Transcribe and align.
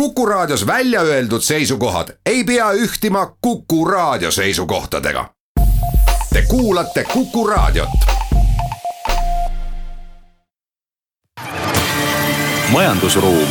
Kuku 0.00 0.26
Raadios 0.26 0.66
välja 0.66 1.00
öeldud 1.00 1.40
seisukohad 1.40 2.08
ei 2.26 2.44
pea 2.44 2.72
ühtima 2.72 3.36
Kuku 3.40 3.84
Raadio 3.84 4.30
seisukohtadega. 4.30 5.30
Te 6.32 6.42
kuulate 6.48 7.04
Kuku 7.04 7.46
Raadiot. 7.46 7.88
majandusruum. 12.72 13.48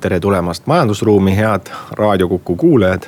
tere 0.00 0.20
tulemast 0.20 0.66
Majandusruumi, 0.66 1.36
head 1.36 1.66
Raadio 1.90 2.28
Kuku 2.28 2.56
kuulajad 2.56 3.02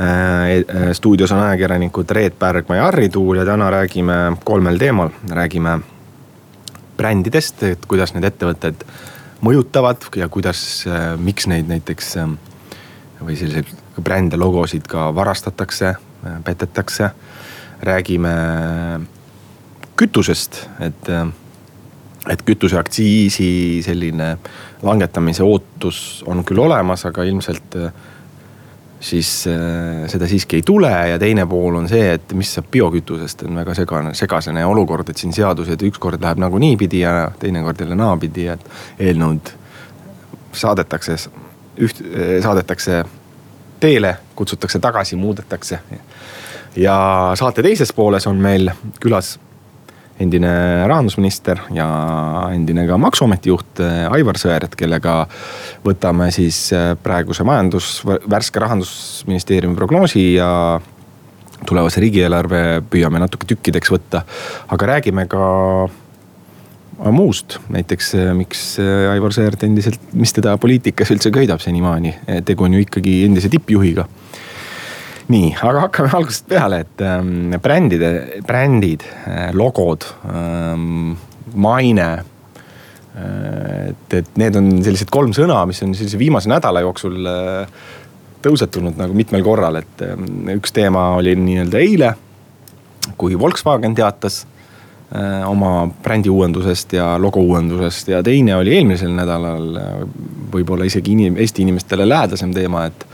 Äh, 0.00 0.82
äh, 0.82 0.92
stuudios 0.92 1.32
on 1.32 1.38
ajakirjanikud 1.38 2.10
Reet 2.10 2.38
Pärgma 2.38 2.76
ja 2.76 2.82
Harri 2.82 3.08
Tuul 3.08 3.36
ja 3.36 3.44
täna 3.44 3.70
räägime 3.70 4.36
kolmel 4.44 4.78
teemal. 4.78 5.08
räägime 5.30 5.80
brändidest, 6.96 7.62
et 7.62 7.86
kuidas 7.86 8.14
need 8.14 8.24
ettevõtted 8.24 8.82
mõjutavad 9.44 10.08
ja 10.16 10.28
kuidas, 10.32 10.84
äh, 10.88 11.14
miks 11.20 11.48
neid 11.50 11.68
näiteks 11.70 12.14
või 13.24 13.36
selliseid 13.38 13.70
brände, 14.02 14.36
logosid 14.40 14.88
ka 14.90 15.08
varastatakse, 15.14 15.94
petetakse. 16.44 17.10
räägime 17.84 18.30
kütusest, 19.96 20.68
et, 20.80 21.08
et 22.30 22.42
kütuseaktsiisi 22.42 23.82
selline 23.84 24.38
langetamise 24.82 25.44
ootus 25.44 26.22
on 26.26 26.44
küll 26.44 26.62
olemas, 26.64 27.04
aga 27.04 27.26
ilmselt 27.28 27.76
siis 29.00 29.46
äh, 29.50 30.04
seda 30.10 30.28
siiski 30.28 30.60
ei 30.60 30.62
tule 30.66 30.90
ja 30.90 31.18
teine 31.18 31.46
pool 31.46 31.76
on 31.80 31.88
see, 31.88 32.14
et 32.16 32.32
mis 32.36 32.54
saab 32.56 32.70
biokütusest, 32.72 33.46
on 33.48 33.60
väga 33.60 33.74
segane, 33.74 34.14
segasene 34.14 34.64
olukord, 34.66 35.08
et 35.10 35.20
siin 35.20 35.34
seadused 35.36 35.82
ükskord 35.90 36.22
läheb 36.22 36.40
nagu 36.42 36.58
niipidi 36.58 37.02
ja 37.04 37.30
teinekord 37.38 37.80
jälle 37.80 37.98
naapidi, 37.98 38.48
et 38.54 38.64
eelnõud 38.98 39.52
saadetakse, 40.54 41.18
üht, 41.82 42.00
saadetakse 42.42 43.02
teele, 43.80 44.16
kutsutakse 44.34 44.78
tagasi, 44.78 45.16
muudetakse. 45.16 45.78
ja 46.76 46.96
saate 47.34 47.62
teises 47.62 47.92
pooles 47.92 48.26
on 48.26 48.36
meil 48.36 48.70
külas 49.00 49.38
endine 50.20 50.50
rahandusminister 50.86 51.60
ja 51.74 51.86
endine 52.54 52.86
ka 52.86 52.98
maksuameti 53.00 53.50
juht 53.50 53.82
äh, 53.82 54.04
Aivar 54.14 54.38
Sõerd, 54.38 54.76
kellega 54.78 55.24
võtame 55.84 56.30
siis 56.34 56.68
äh, 56.74 56.92
praeguse 57.02 57.46
majandus, 57.46 57.96
värske 58.06 58.62
rahandusministeeriumi 58.62 59.76
prognoosi 59.78 60.26
ja 60.36 60.80
tulevase 61.66 62.02
riigieelarve 62.04 62.84
püüame 62.90 63.22
natuke 63.22 63.48
tükkideks 63.50 63.90
võtta. 63.94 64.22
aga 64.68 64.90
räägime 64.94 65.26
ka 65.30 65.44
muust, 67.10 67.58
näiteks 67.74 68.14
äh, 68.20 68.30
miks 68.38 68.66
Aivar 69.10 69.34
Sõerd 69.34 69.66
endiselt, 69.66 70.12
mis 70.14 70.34
teda 70.36 70.54
poliitikas 70.62 71.10
üldse 71.10 71.34
köidab 71.34 71.62
senimaani, 71.64 72.14
tegu 72.46 72.68
on 72.68 72.78
ju 72.78 72.86
ikkagi 72.86 73.24
endise 73.26 73.50
tippjuhiga 73.50 74.06
nii, 75.32 75.54
aga 75.64 75.86
hakkame 75.86 76.12
algusest 76.18 76.48
peale, 76.50 76.82
et 76.84 77.02
ähm, 77.04 77.54
brändide, 77.62 78.10
brändid, 78.46 79.04
äh, 79.28 79.50
logod 79.56 80.06
ähm,, 80.28 81.16
maine 81.54 82.08
äh,. 83.16 83.90
et, 83.90 84.16
et 84.18 84.40
need 84.40 84.56
on 84.58 84.70
sellised 84.84 85.12
kolm 85.14 85.32
sõna, 85.36 85.62
mis 85.70 85.80
on 85.86 85.94
sellise 85.96 86.18
viimase 86.20 86.50
nädala 86.50 86.82
jooksul 86.84 87.30
äh, 87.30 87.84
tõusetunud 88.44 88.98
nagu 89.00 89.16
mitmel 89.16 89.44
korral, 89.46 89.80
et 89.80 90.04
äh, 90.04 90.16
üks 90.56 90.74
teema 90.76 91.12
oli 91.18 91.36
nii-öelda 91.38 91.80
eile, 91.80 92.10
kui 93.20 93.38
Volkswagen 93.38 93.94
teatas 93.96 94.42
äh, 94.44 95.44
oma 95.48 95.86
brändi 96.04 96.32
uuendusest 96.32 96.96
ja 96.98 97.14
logo 97.20 97.40
uuendusest 97.44 98.12
ja 98.12 98.22
teine 98.26 98.56
oli 98.58 98.76
eelmisel 98.76 99.14
nädalal 99.16 99.78
äh, 99.80 99.94
võib-olla 100.52 100.88
isegi 100.88 101.16
inim, 101.16 101.38
Eesti 101.40 101.64
inimestele 101.64 102.08
lähedasem 102.08 102.52
teema, 102.54 102.86
et 102.90 103.08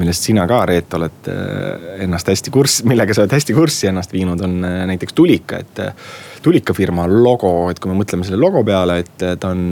millest 0.00 0.26
sina 0.26 0.46
ka, 0.50 0.64
Reet, 0.68 0.94
oled 0.98 1.30
äh, 1.30 2.02
ennast 2.04 2.28
hästi 2.30 2.52
kurssi, 2.54 2.86
millega 2.90 3.14
sa 3.14 3.24
oled 3.24 3.34
hästi 3.36 3.56
kurssi 3.56 3.90
ennast 3.90 4.12
viinud, 4.14 4.42
on 4.44 4.58
äh, 4.66 4.82
näiteks 4.90 5.16
Tulika, 5.16 5.62
et. 5.64 5.82
Äh, 5.82 6.12
tulika 6.44 6.74
firma 6.76 7.06
logo, 7.08 7.70
et 7.72 7.78
kui 7.80 7.88
me 7.88 7.94
mõtleme 7.96 8.26
selle 8.26 8.36
logo 8.36 8.60
peale, 8.68 8.98
et 9.00 9.22
ta 9.40 9.48
on 9.48 9.62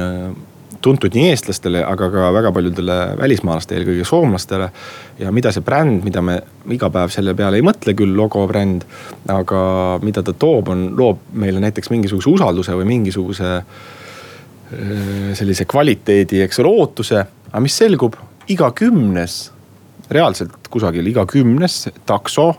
tuntud 0.80 1.12
nii 1.12 1.26
eestlastele, 1.28 1.82
aga 1.84 2.06
ka 2.08 2.30
väga 2.32 2.48
paljudele 2.56 2.94
välismaalastele, 3.18 3.82
eelkõige 3.82 4.06
soomlastele. 4.08 4.70
ja 5.20 5.32
mida 5.36 5.52
see 5.52 5.60
bränd, 5.60 6.00
mida 6.00 6.22
me 6.24 6.38
iga 6.72 6.88
päev 6.88 7.12
selle 7.12 7.34
peale 7.36 7.60
ei 7.60 7.66
mõtle 7.66 7.92
küll, 7.92 8.16
logo 8.16 8.46
bränd. 8.48 8.86
aga 9.28 9.60
mida 10.00 10.24
ta 10.24 10.32
toob, 10.32 10.72
on, 10.72 10.88
loob 10.96 11.20
meile 11.44 11.60
näiteks 11.60 11.92
mingisuguse 11.92 12.32
usalduse 12.32 12.72
või 12.72 12.88
mingisuguse 12.94 13.52
sellise 15.36 15.68
kvaliteedi, 15.68 16.40
eks 16.46 16.64
ole, 16.64 16.72
ootuse. 16.72 17.26
aga 17.50 17.60
mis 17.60 17.76
selgub, 17.76 18.16
iga 18.48 18.72
kümnes 18.72 19.51
reaalselt 20.12 20.70
kusagil 20.70 21.06
iga 21.06 21.26
kümnes 21.26 21.88
takso, 22.06 22.52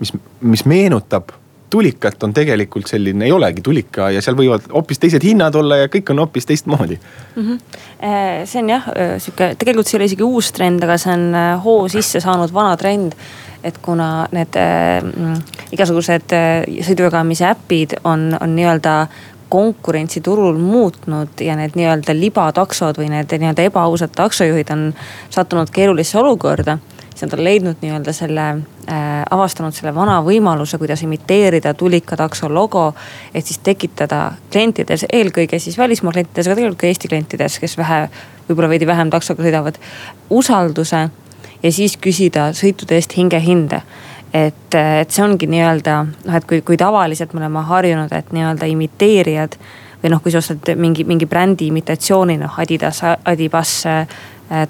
mis, 0.00 0.12
mis 0.40 0.64
meenutab 0.68 1.32
tulikat, 1.70 2.22
on 2.22 2.34
tegelikult 2.34 2.86
selline, 2.86 3.24
ei 3.26 3.32
olegi 3.32 3.62
tulika 3.64 4.10
ja 4.14 4.22
seal 4.22 4.36
võivad 4.38 4.68
hoopis 4.72 5.00
teised 5.02 5.24
hinnad 5.26 5.54
olla 5.58 5.80
ja 5.82 5.90
kõik 5.92 6.12
on 6.14 6.22
hoopis 6.22 6.46
teistmoodi 6.46 6.98
mm. 6.98 7.42
-hmm. 7.42 8.44
see 8.44 8.62
on 8.62 8.70
jah 8.70 8.86
sihuke, 9.18 9.54
tegelikult 9.58 9.88
see 9.88 9.96
ei 9.96 10.00
ole 10.00 10.10
isegi 10.10 10.22
uus 10.22 10.52
trend, 10.52 10.84
aga 10.86 10.98
see 10.98 11.12
on 11.12 11.34
äh, 11.34 11.64
hoo 11.64 11.88
sisse 11.92 12.22
saanud 12.22 12.54
vana 12.54 12.76
trend. 12.76 13.12
et 13.64 13.78
kuna 13.82 14.28
need 14.32 14.56
äh, 14.56 15.02
igasugused 15.74 16.32
äh, 16.32 16.82
sõidujagamise 16.86 17.48
äpid 17.50 17.96
on, 18.04 18.36
on 18.40 18.56
nii-öelda 18.56 19.06
konkurentsiturul 19.48 20.58
muutnud 20.58 21.40
ja 21.40 21.56
need 21.56 21.74
nii-öelda 21.74 22.14
libataksod 22.14 22.98
või 22.98 23.10
need 23.10 23.32
nii-öelda 23.32 23.66
ebaausad 23.66 24.14
taksojuhid 24.14 24.70
on 24.70 24.92
sattunud 25.30 25.70
keerulisse 25.70 26.18
olukorda 26.18 26.78
siis 27.16 27.30
nad 27.30 27.38
on 27.38 27.44
leidnud 27.44 27.76
nii-öelda 27.80 28.12
selle 28.12 28.44
äh,, 28.50 29.22
avastanud 29.30 29.74
selle 29.74 29.94
vana 29.94 30.18
võimaluse, 30.24 30.78
kuidas 30.78 31.02
imiteerida 31.02 31.74
tulika 31.74 32.16
takso 32.16 32.48
logo. 32.54 32.94
et 33.34 33.46
siis 33.46 33.58
tekitada 33.58 34.32
klientides, 34.52 35.06
eelkõige 35.12 35.58
siis 35.58 35.78
välismaa 35.78 36.12
klientides, 36.12 36.46
aga 36.46 36.54
tegelikult 36.54 36.80
ka 36.80 36.86
Eesti 36.86 37.08
klientides, 37.08 37.58
kes 37.58 37.78
vähe, 37.78 38.08
võib-olla 38.48 38.68
veidi 38.68 38.86
vähem 38.86 39.10
taksoga 39.10 39.42
sõidavad, 39.42 39.80
usalduse. 40.30 41.08
ja 41.62 41.72
siis 41.72 41.96
küsida 41.96 42.50
sõitude 42.52 43.00
eest 43.00 43.16
hingehinde 43.16 43.82
et, 44.34 44.74
et 44.74 45.10
see 45.10 45.24
ongi 45.24 45.48
nii-öelda 45.48 45.96
noh, 46.04 46.36
et 46.36 46.44
kui, 46.44 46.60
kui 46.60 46.76
tavaliselt 46.76 47.32
me 47.32 47.40
oleme 47.40 47.64
harjunud, 47.64 48.12
et 48.12 48.32
nii-öelda 48.32 48.68
imiteerijad 48.68 49.56
või 50.02 50.12
noh, 50.12 50.20
kui 50.22 50.30
sa 50.30 50.42
ostad 50.44 50.68
mingi, 50.76 51.06
mingi 51.08 51.26
brändi 51.26 51.70
imitatsiooni, 51.72 52.36
noh 52.38 52.58
Adidas, 52.60 53.00
Adibas 53.24 53.78
Äh, 53.86 54.06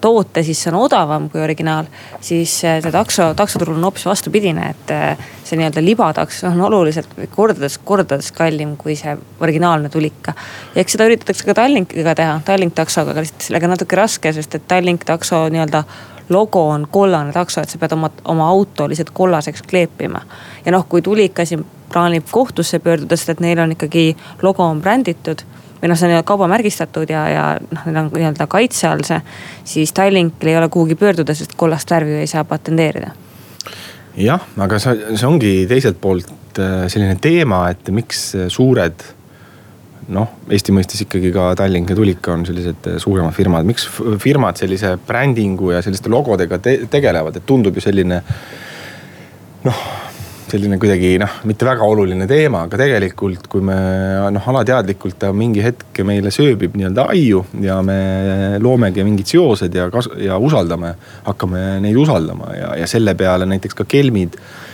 toote, 0.00 0.42
siis 0.42 0.62
see 0.62 0.70
on 0.72 0.78
odavam 0.80 1.28
kui 1.30 1.40
originaal. 1.40 1.84
siis 2.20 2.64
äh, 2.64 2.80
see 2.82 2.92
takso, 2.92 3.34
taksoturul 3.36 3.76
on 3.76 3.84
hoopis 3.84 4.06
vastupidine, 4.06 4.70
et 4.70 4.90
äh, 4.90 5.28
see 5.44 5.58
nii-öelda 5.60 5.84
libatakso 5.84 6.48
on 6.48 6.60
oluliselt 6.68 7.08
kordades, 7.34 7.78
kordades 7.84 8.32
kallim 8.32 8.76
kui 8.76 8.96
see 8.96 9.16
originaalne 9.40 9.88
tulika. 9.88 10.32
ja 10.74 10.80
eks 10.80 10.96
seda 10.96 11.08
üritatakse 11.10 11.44
ka 11.44 11.54
Tallinkiga 11.54 12.14
teha, 12.14 12.40
Tallink 12.44 12.74
taksoga, 12.74 13.12
aga 13.12 13.24
lihtsalt 13.26 13.48
sellega 13.50 13.72
natuke 13.72 13.96
raske, 13.96 14.32
sest 14.32 14.54
et 14.54 14.68
Tallink 14.68 15.04
takso 15.04 15.46
nii-öelda 15.52 15.84
logo 16.28 16.68
on 16.68 16.88
kollane 16.90 17.32
takso, 17.32 17.60
et 17.60 17.70
sa 17.70 17.78
pead 17.78 17.92
oma, 17.92 18.10
oma 18.24 18.48
auto 18.48 18.88
lihtsalt 18.88 19.12
kollaseks 19.14 19.62
kleepima. 19.62 20.22
ja 20.64 20.72
noh, 20.72 20.86
kui 20.88 21.02
tulika 21.02 21.44
siin 21.44 21.66
plaanib 21.92 22.24
kohtusse 22.30 22.78
pöörduda, 22.78 23.16
sest 23.16 23.36
et 23.36 23.40
neil 23.40 23.58
on 23.58 23.76
ikkagi 23.76 24.16
logo 24.42 24.64
on 24.64 24.80
bränditud 24.82 25.44
või 25.80 25.90
noh, 25.90 25.98
see 25.98 26.08
on 26.10 26.24
kaubamärgistatud 26.26 27.10
ja, 27.12 27.26
ja 27.30 27.44
noh, 27.60 27.84
neil 27.88 28.00
on 28.04 28.10
nii-öelda 28.14 28.48
kaitse 28.50 28.88
all 28.88 29.04
see. 29.06 29.20
siis 29.64 29.92
Tallinkil 29.96 30.52
ei 30.52 30.58
ole 30.58 30.68
kuhugi 30.72 30.96
pöörduda, 30.98 31.34
sest 31.34 31.56
kollast 31.56 31.90
värvi 31.90 32.20
ei 32.22 32.30
saa 32.30 32.44
patenteerida. 32.44 33.12
jah, 34.16 34.46
aga 34.56 34.80
see, 34.82 34.96
see 35.14 35.28
ongi 35.28 35.52
teiselt 35.68 36.00
poolt 36.00 36.60
äh, 36.60 36.86
selline 36.92 37.18
teema, 37.20 37.66
et 37.74 37.92
miks 37.94 38.30
suured 38.52 39.04
noh, 40.14 40.30
Eesti 40.52 40.74
mõistes 40.74 41.02
ikkagi 41.02 41.32
ka 41.34 41.50
Tallink 41.58 41.90
ja 41.90 41.98
Tulika 41.98 42.34
on 42.36 42.46
sellised 42.48 42.88
äh, 42.92 42.98
suuremad 43.02 43.34
firmad, 43.36 43.68
miks 43.68 43.88
firmad 44.22 44.58
sellise 44.60 44.96
brändingu 45.06 45.74
ja 45.74 45.82
selliste 45.84 46.12
logodega 46.12 46.60
te 46.62 46.78
tegelevad, 46.90 47.36
et 47.36 47.46
tundub 47.48 47.76
ju 47.76 47.84
selline 47.84 48.22
noh 49.66 49.86
selline 50.56 50.78
kuidagi 50.80 51.14
noh, 51.20 51.40
mitte 51.48 51.66
väga 51.68 51.86
oluline 51.86 52.26
teema, 52.30 52.64
aga 52.66 52.80
tegelikult, 52.80 53.46
kui 53.52 53.64
me 53.64 53.76
noh, 54.34 54.50
alateadlikult 54.52 55.18
ta 55.20 55.32
mingi 55.36 55.62
hetk 55.64 56.00
meile 56.08 56.32
sööbib 56.34 56.76
nii-öelda 56.78 57.08
aiu 57.12 57.44
ja 57.62 57.78
me 57.84 57.98
loomegi 58.62 59.04
mingid 59.06 59.28
seosed 59.30 59.74
ja 59.76 59.90
kas- 59.92 60.12
ja 60.22 60.38
usaldame, 60.42 60.94
hakkame 61.26 61.66
neid 61.84 61.98
usaldama 62.00 62.54
ja, 62.56 62.72
ja 62.80 62.88
selle 62.90 63.14
peale 63.18 63.48
näiteks 63.48 63.76
ka 63.76 63.86
kelmid 63.88 64.38
äh, 64.40 64.64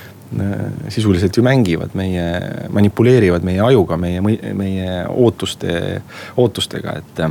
sisuliselt 0.88 1.36
ju 1.36 1.42
mängivad 1.42 1.96
meie, 1.98 2.26
manipuleerivad 2.72 3.44
meie 3.44 3.60
ajuga, 3.60 3.98
meie, 4.00 4.22
meie 4.54 5.02
ootuste, 5.08 6.02
ootustega, 6.36 7.00
et. 7.02 7.26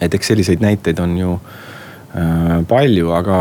et 0.00 0.14
eks 0.14 0.28
selliseid 0.30 0.60
näiteid 0.62 1.00
on 1.02 1.16
ju 1.18 1.32
palju, 2.68 3.10
aga, 3.12 3.38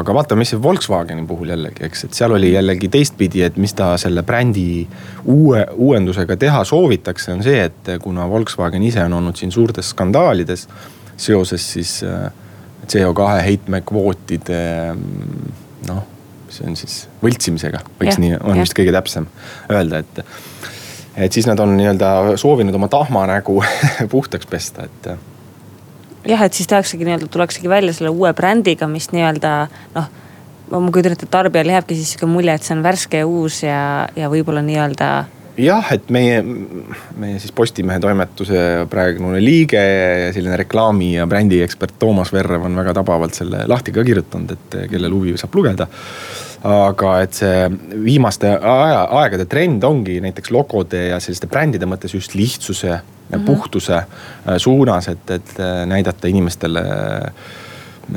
aga 0.00 0.14
vaatame, 0.14 0.42
mis 0.42 0.50
see 0.52 0.60
Volkswageni 0.62 1.24
puhul 1.28 1.54
jällegi, 1.54 1.86
eks, 1.86 2.04
et 2.04 2.18
seal 2.18 2.34
oli 2.36 2.50
jällegi 2.52 2.90
teistpidi, 2.92 3.40
et 3.46 3.56
mis 3.60 3.72
ta 3.76 3.94
selle 4.00 4.22
brändi 4.26 4.84
uue, 5.24 5.62
uuendusega 5.72 6.36
teha 6.40 6.60
soovitakse, 6.68 7.32
on 7.32 7.40
see, 7.46 7.62
et 7.70 7.90
kuna 8.04 8.28
Volkswagen 8.28 8.84
ise 8.84 9.02
on 9.08 9.16
olnud 9.22 9.40
siin 9.40 9.52
suurtes 9.52 9.94
skandaalides. 9.94 10.68
seoses 11.20 11.72
siis 11.72 12.04
CO2 12.88 13.26
heitmekvootide 13.44 14.60
noh, 15.88 16.04
see 16.50 16.68
on 16.68 16.76
siis 16.78 17.02
võltsimisega, 17.22 17.82
võiks 17.98 18.16
ja, 18.16 18.22
nii, 18.22 18.38
on 18.40 18.58
ja. 18.58 18.64
vist 18.64 18.76
kõige 18.76 18.94
täpsem 18.94 19.28
öelda, 19.72 20.04
et. 20.04 20.22
et 21.16 21.32
siis 21.32 21.48
nad 21.48 21.60
on 21.60 21.76
nii-öelda 21.78 22.36
soovinud 22.40 22.74
oma 22.76 22.88
tahmanägu 22.92 23.60
puhtaks 24.14 24.48
pesta, 24.50 24.88
et 24.90 25.12
jah, 26.28 26.44
et 26.44 26.56
siis 26.56 26.68
tehaksegi 26.70 27.06
nii-öelda, 27.06 27.28
tullaksegi 27.30 27.68
välja 27.68 27.94
selle 27.96 28.12
uue 28.12 28.32
brändiga, 28.36 28.88
mis 28.90 29.10
nii-öelda 29.14 29.52
noh. 29.96 30.08
ma 30.70 30.92
kujutan 30.92 31.16
ette, 31.16 31.26
et 31.26 31.32
tarbijale 31.32 31.76
jääbki 31.76 31.98
siis 31.98 32.14
sihuke 32.14 32.28
mulje, 32.30 32.54
et 32.54 32.66
see 32.66 32.76
on 32.76 32.82
värske 32.84 33.22
ja 33.22 33.28
uus 33.28 33.62
ja, 33.64 33.82
ja 34.16 34.30
võib-olla 34.32 34.62
nii-öelda. 34.66 35.08
jah, 35.60 35.92
et 35.96 36.10
meie, 36.12 36.42
meie 37.20 37.40
siis 37.42 37.52
Postimehe 37.56 38.00
toimetuse 38.00 38.86
praegune 38.90 39.40
liige 39.44 39.82
selline 40.34 40.60
reklaami 40.62 41.14
ja 41.16 41.26
brändiekspert 41.30 41.98
Toomas 41.98 42.32
Verrev 42.32 42.68
on 42.68 42.78
väga 42.78 42.94
tabavalt 43.00 43.34
selle 43.36 43.64
lahti 43.68 43.92
ka 43.96 44.04
kirjutanud, 44.06 44.56
et 44.56 44.80
kellel 44.92 45.16
huvi 45.16 45.36
saab 45.40 45.58
lugeda 45.58 45.88
aga 46.66 47.14
et 47.24 47.36
see 47.38 47.68
viimaste 48.04 48.50
aja, 48.52 49.04
aegade 49.22 49.46
trend 49.48 49.84
ongi 49.84 50.18
näiteks 50.20 50.52
logode 50.52 51.06
ja 51.08 51.20
selliste 51.22 51.48
brändide 51.48 51.88
mõttes 51.88 52.14
just 52.14 52.34
lihtsuse 52.34 52.90
mm 52.92 53.34
-hmm. 53.34 53.46
puhtuse 53.46 53.96
äh, 53.96 54.06
suunas, 54.56 55.08
et, 55.08 55.30
et 55.30 55.54
äh, 55.60 55.86
näidata 55.86 56.28
inimestele. 56.28 56.82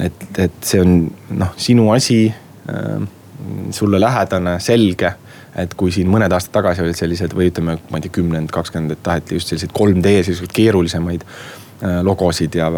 et, 0.03 0.39
et 0.39 0.51
see 0.61 0.81
on 0.81 1.11
noh, 1.29 1.53
sinu 1.57 1.91
asi, 1.91 2.33
äh, 2.69 3.07
sulle 3.71 3.99
lähedane, 3.99 4.59
selge 4.59 5.13
et 5.55 5.73
kui 5.73 5.91
siin 5.91 6.09
mõned 6.09 6.33
aastad 6.33 6.53
tagasi 6.53 6.81
olid 6.81 6.97
sellised 6.97 7.33
või 7.37 7.51
ütleme, 7.51 7.77
ma 7.89 7.97
ei 7.97 8.01
tea, 8.01 8.11
kümnend, 8.11 8.49
kakskümmend, 8.51 8.91
et 8.91 9.03
taheti 9.03 9.35
just 9.35 9.47
selliseid 9.47 9.71
3D 9.71 10.23
selliseid 10.23 10.53
keerulisemaid 10.53 11.25
logosid 12.03 12.55
ja 12.55 12.69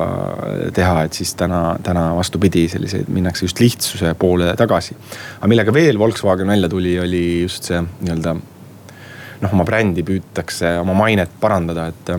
teha, 0.73 1.03
et 1.05 1.13
siis 1.13 1.35
täna, 1.37 1.75
täna 1.83 2.07
vastupidi, 2.17 2.65
selliseid 2.71 3.09
minnakse 3.13 3.45
just 3.45 3.59
lihtsuse 3.61 4.15
poole 4.17 4.55
tagasi. 4.57 4.95
aga 5.37 5.49
millega 5.51 5.73
veel 5.73 5.99
Volkswagen 5.99 6.47
välja 6.47 6.69
tuli, 6.69 6.97
oli 6.99 7.25
just 7.41 7.69
see 7.69 7.81
nii-öelda 7.81 8.35
noh, 9.41 9.51
oma 9.51 9.65
brändi 9.67 10.05
püütakse, 10.05 10.77
oma 10.81 10.95
mainet 10.97 11.37
parandada, 11.41 11.87
et 11.91 12.13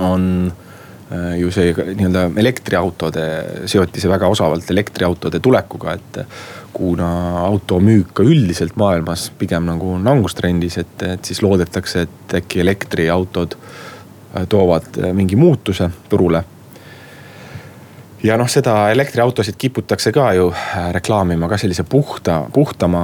on 0.00 0.24
äh, 0.50 1.36
ju 1.40 1.52
see 1.54 1.72
nii-öelda 1.72 2.28
elektriautode, 2.42 3.26
seoti 3.70 4.02
see 4.02 4.12
väga 4.12 4.28
osavalt 4.28 4.70
elektriautode 4.74 5.40
tulekuga, 5.40 5.96
et 5.96 6.24
kuna 6.76 7.10
auto 7.46 7.80
müük 7.82 8.12
ka 8.20 8.24
üldiselt 8.26 8.76
maailmas 8.78 9.30
pigem 9.38 9.64
nagu 9.68 9.94
on 9.96 10.04
langustrendis, 10.06 10.76
et, 10.82 11.06
et 11.08 11.24
siis 11.24 11.40
loodetakse, 11.44 12.04
et 12.04 12.36
äkki 12.42 12.60
elektriautod 12.66 13.56
äh, 13.56 13.78
toovad 14.48 14.98
äh, 15.02 15.12
mingi 15.12 15.36
muutuse 15.36 15.90
turule 16.08 16.44
ja 18.22 18.36
noh, 18.36 18.48
seda 18.48 18.90
elektriautosid 18.90 19.56
kiputakse 19.58 20.12
ka 20.12 20.32
ju 20.36 20.50
äh, 20.52 20.92
reklaamima 20.92 21.48
ka 21.48 21.58
sellise 21.58 21.84
puhta, 21.88 22.44
puhtama, 22.52 23.02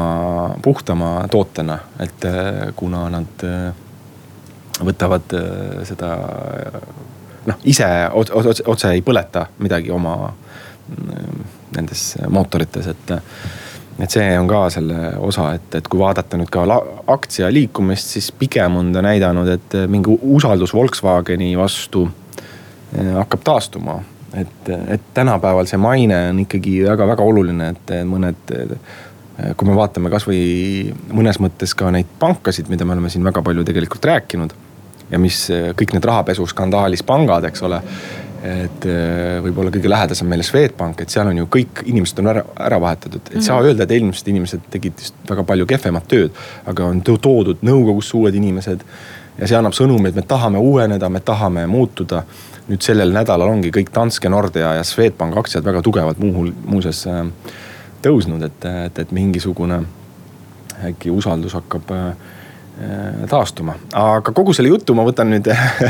puhtama 0.62 1.28
tootena. 1.30 1.78
et 2.00 2.24
äh, 2.24 2.74
kuna 2.76 3.08
nad 3.10 3.44
äh, 3.44 3.72
võtavad 4.84 5.32
seda 5.88 6.10
noh, 7.46 7.56
ise 7.64 7.86
otse, 8.12 8.62
otse 8.66 8.90
ei 8.92 9.00
põleta 9.00 9.46
midagi 9.58 9.90
oma 9.90 10.34
nendes 11.72 12.02
mootorites, 12.28 12.86
et 12.92 13.12
et 13.98 14.12
see 14.12 14.38
on 14.38 14.48
ka 14.48 14.66
selle 14.70 15.12
osa, 15.24 15.52
et, 15.56 15.78
et 15.78 15.88
kui 15.88 16.00
vaadata 16.00 16.36
nüüd 16.36 16.50
ka 16.52 16.66
aktsia 17.12 17.48
liikumist, 17.52 18.12
siis 18.16 18.32
pigem 18.32 18.76
on 18.76 18.92
ta 18.92 19.02
näidanud, 19.04 19.48
et 19.48 19.78
mingi 19.88 20.18
usaldus 20.36 20.74
Volkswageni 20.76 21.54
vastu 21.58 22.04
hakkab 22.92 23.42
taastuma 23.44 24.00
et, 24.36 24.68
et 24.88 25.02
tänapäeval 25.14 25.68
see 25.68 25.80
maine 25.80 26.18
on 26.30 26.40
ikkagi 26.44 26.78
väga-väga 26.84 27.24
oluline, 27.24 27.70
et 27.74 27.92
mõned 28.08 28.54
kui 29.56 29.68
me 29.68 29.76
vaatame 29.76 30.10
kasvõi 30.12 30.92
mõnes 31.12 31.38
mõttes 31.42 31.74
ka 31.76 31.90
neid 31.92 32.08
pankasid, 32.20 32.70
mida 32.72 32.86
me 32.88 32.96
oleme 32.96 33.10
siin 33.12 33.24
väga 33.24 33.42
palju 33.44 33.66
tegelikult 33.68 34.08
rääkinud. 34.12 34.54
ja 35.10 35.18
mis 35.22 35.44
kõik 35.78 35.92
need 35.94 36.04
rahapesuskandaalis 36.04 37.04
pangad, 37.06 37.44
eks 37.46 37.62
ole. 37.62 37.78
Et 38.44 38.86
võib-olla 39.42 39.70
kõige 39.74 39.88
lähedasem 39.90 40.28
meile 40.28 40.44
Swedbank, 40.46 41.00
et 41.00 41.12
seal 41.12 41.28
on 41.30 41.38
ju 41.40 41.46
kõik 41.50 41.82
inimesed 41.84 42.18
on 42.22 42.30
ära, 42.32 42.42
ära 42.68 42.80
vahetatud, 42.80 43.20
et 43.20 43.30
mm 43.30 43.38
-hmm. 43.38 43.46
saa 43.46 43.60
öelda, 43.62 43.82
et 43.82 43.90
eelmised 43.90 44.28
inimesed 44.28 44.66
tegid 44.70 45.04
väga 45.28 45.44
palju 45.44 45.66
kehvemat 45.66 46.08
tööd. 46.08 46.30
aga 46.66 46.84
on 46.84 47.00
toodud 47.02 47.62
nõukogusse 47.62 48.16
uued 48.16 48.34
inimesed 48.34 48.84
ja 49.38 49.46
see 49.46 49.56
annab 49.58 49.72
sõnumi, 49.72 50.08
et 50.08 50.14
me 50.14 50.22
tahame 50.22 50.58
uueneda, 50.58 51.08
me 51.08 51.20
tahame 51.20 51.66
muutuda 51.66 52.24
nüüd 52.68 52.82
sellel 52.82 53.12
nädalal 53.14 53.48
ongi 53.48 53.70
kõik 53.74 53.92
Danske, 53.94 54.28
Nordea 54.28 54.74
ja 54.78 54.84
Swedbank 54.84 55.36
aktsiad 55.36 55.64
väga 55.64 55.82
tugevalt 55.82 56.18
muuhul, 56.18 56.52
muuseas 56.66 57.04
äh, 57.06 57.22
tõusnud, 58.02 58.42
et, 58.46 58.64
et, 58.86 58.98
et 58.98 59.12
mingisugune 59.14 59.82
äkki 60.84 61.12
usaldus 61.14 61.54
hakkab 61.56 61.92
äh, 61.94 62.08
taastuma. 63.30 63.74
aga 63.96 64.32
kogu 64.36 64.52
selle 64.52 64.68
jutu 64.68 64.94
ma 64.94 65.04
võtan 65.06 65.30
nüüd 65.32 65.48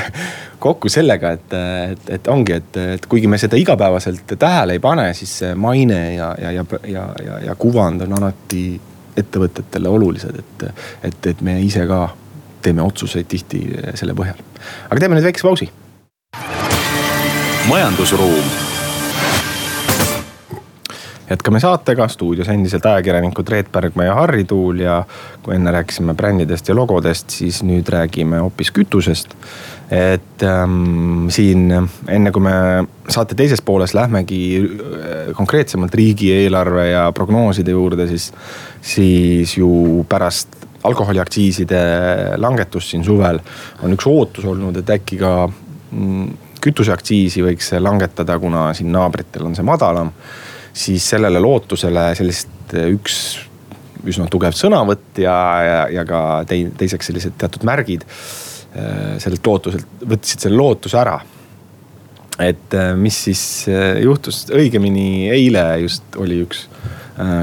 kokku 0.67 0.91
sellega, 0.93 1.33
et, 1.37 1.57
et, 1.93 2.11
et 2.19 2.29
ongi, 2.33 2.59
et, 2.61 2.79
et 2.97 3.07
kuigi 3.11 3.27
me 3.31 3.39
seda 3.43 3.59
igapäevaselt 3.61 4.37
tähele 4.39 4.77
ei 4.79 4.83
pane, 4.83 5.09
siis 5.15 5.41
maine 5.59 6.03
ja, 6.15 6.35
ja, 6.41 6.53
ja, 6.59 6.67
ja, 6.87 7.09
ja, 7.25 7.41
ja 7.49 7.57
kuvand 7.59 8.07
on 8.07 8.19
alati 8.21 8.69
ettevõtetele 9.17 9.89
olulised, 9.89 10.39
et, 10.39 10.69
et, 11.11 11.33
et 11.33 11.43
me 11.43 11.59
ise 11.65 11.87
ka 11.89 12.05
teeme 12.63 12.85
otsuseid 12.85 13.29
tihti 13.31 13.65
selle 13.95 14.15
põhjal. 14.15 14.39
aga 14.91 15.01
teeme 15.01 15.19
nüüd 15.19 15.29
väikese 15.31 15.49
pausi 15.49 15.71
majandusruum. 17.69 18.76
Jätkame 21.31 21.61
saatega, 21.61 22.09
stuudios 22.09 22.49
endiselt 22.49 22.87
ajakirjanikud 22.87 23.49
Reet 23.49 23.71
Pärgma 23.73 24.05
ja 24.05 24.15
Harri 24.15 24.45
Tuul 24.45 24.81
ja 24.85 25.01
kui 25.43 25.55
enne 25.57 25.73
rääkisime 25.75 26.15
brändidest 26.15 26.69
ja 26.69 26.77
logodest, 26.77 27.31
siis 27.31 27.63
nüüd 27.67 27.89
räägime 27.93 28.43
hoopis 28.45 28.71
kütusest. 28.71 29.35
et 29.91 30.43
ähm, 30.43 31.29
siin 31.31 31.71
enne 32.09 32.31
kui 32.35 32.43
me 32.43 32.53
saate 33.09 33.35
teises 33.39 33.63
pooles 33.63 33.95
lähmegi 33.95 34.41
äh, 34.59 35.35
konkreetsemalt 35.35 35.95
riigieelarve 35.95 36.89
ja 36.91 37.13
prognooside 37.15 37.71
juurde, 37.71 38.09
siis, 38.09 38.33
siis 38.83 39.57
ju 39.57 40.05
pärast 40.09 40.67
alkoholiaktsiiside 40.87 41.79
langetust 42.37 42.91
siin 42.91 43.05
suvel 43.05 43.39
on 43.83 43.95
üks 43.95 44.07
ootus 44.11 44.45
olnud, 44.45 44.77
et 44.83 44.91
äkki 44.99 45.19
ka 45.21 45.33
mm, 45.47 46.35
kütuseaktsiisi 46.67 47.45
võiks 47.47 47.73
langetada, 47.79 48.39
kuna 48.43 48.69
siin 48.75 48.91
naabritel 48.95 49.47
on 49.47 49.55
see 49.55 49.67
madalam. 49.67 50.11
Siis 50.77 51.05
sellele 51.11 51.41
lootusele 51.41 52.11
sellist 52.19 52.75
eh, 52.77 52.91
üks 52.95 53.21
üsna 54.07 54.29
tugev 54.31 54.55
sõnavõtt 54.55 55.19
ja, 55.23 55.37
ja, 55.65 55.79
ja 55.99 56.05
ka 56.07 56.21
tei, 56.49 56.69
teiseks 56.79 57.11
sellised 57.11 57.39
teatud 57.41 57.65
märgid 57.67 58.05
eh, 58.07 59.17
sellelt 59.23 59.49
lootuselt, 59.49 60.05
võtsid 60.05 60.47
selle 60.47 60.61
lootuse 60.61 61.01
ära. 61.01 61.17
et 62.45 62.77
eh, 62.77 62.93
mis 62.99 63.23
siis 63.29 63.43
juhtus, 64.03 64.45
õigemini 64.53 65.31
eile 65.33 65.67
just 65.87 66.21
oli 66.21 66.43
üks 66.45 66.67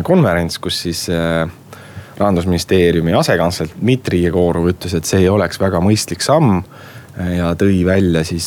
konverents, 0.05 0.59
kus 0.61 0.83
siis 0.83 1.07
rahandusministeeriumi 2.19 3.15
asekantsler 3.17 3.71
Dmitri 3.73 4.19
Jegorov 4.21 4.67
ütles, 4.69 4.93
et 4.93 5.09
see 5.09 5.25
oleks 5.25 5.57
väga 5.57 5.81
mõistlik 5.81 6.21
samm 6.21 6.59
ja 7.17 7.55
tõi 7.57 7.79
välja 7.87 8.21
siis 8.21 8.45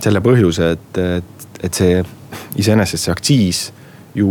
selle 0.00 0.22
põhjuse, 0.24 0.70
et, 0.78 1.00
et, 1.18 1.44
et 1.68 1.76
see 1.76 2.00
iseenesest 2.56 3.04
see 3.04 3.12
aktsiis 3.12 3.60
ju 4.16 4.28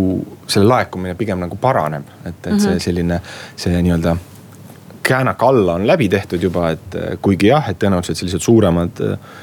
selle 0.48 0.70
laekumine 0.70 1.16
pigem 1.18 1.42
nagu 1.44 1.58
paraneb, 1.62 2.08
et, 2.24 2.40
et 2.40 2.54
see 2.60 2.76
mhm. 2.76 2.84
selline, 2.84 3.20
see 3.60 3.82
nii-öelda 3.86 4.16
käänak 5.06 5.44
alla 5.46 5.76
on 5.78 5.86
läbi 5.88 6.08
tehtud 6.10 6.42
juba, 6.42 6.72
et 6.74 6.98
kuigi 7.22 7.52
jah, 7.52 7.68
et 7.70 7.78
tõenäoliselt 7.82 8.18
sellised 8.18 8.42
suuremad 8.42 9.04
äh, 9.06 9.36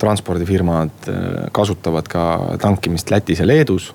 transpordifirmad 0.00 1.10
äh, 1.12 1.26
kasutavad 1.52 2.08
ka 2.08 2.24
tankimist 2.62 3.12
Lätis 3.12 3.44
ja 3.44 3.46
Leedus. 3.46 3.92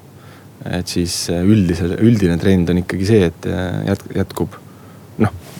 et 0.65 0.89
siis 0.89 1.29
üldise, 1.29 1.85
üldine 2.01 2.35
trend 2.41 2.69
on 2.73 2.79
ikkagi 2.81 3.05
see, 3.07 3.27
et 3.29 3.45
jätkub 4.15 4.55